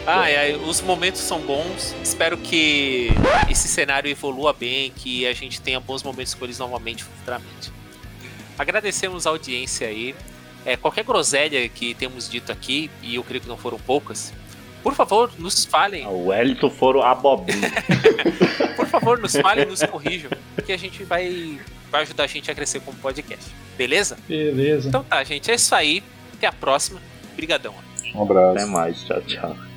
[0.07, 1.97] Ai, ai, os momentos são bons.
[2.01, 3.11] Espero que
[3.51, 7.73] esse cenário evolua bem, que a gente tenha bons momentos com eles novamente futuramente.
[8.57, 10.15] Agradecemos a audiência aí.
[10.65, 14.33] É, qualquer groselha que temos dito aqui, e eu creio que não foram poucas,
[14.83, 16.05] por favor, nos falem.
[16.05, 17.71] Ah, o Wellington foram abobrinha.
[18.77, 20.31] Por favor, nos falem, nos corrijam,
[20.65, 21.59] que a gente vai,
[21.91, 23.45] vai ajudar a gente a crescer como podcast.
[23.77, 24.17] Beleza?
[24.29, 24.89] Beleza.
[24.89, 26.03] Então tá, gente, é isso aí.
[26.35, 27.01] Até a próxima.
[27.33, 27.75] Obrigadão.
[28.15, 28.57] Um abraço.
[28.57, 29.03] Até mais.
[29.05, 29.68] Tchau, tchau.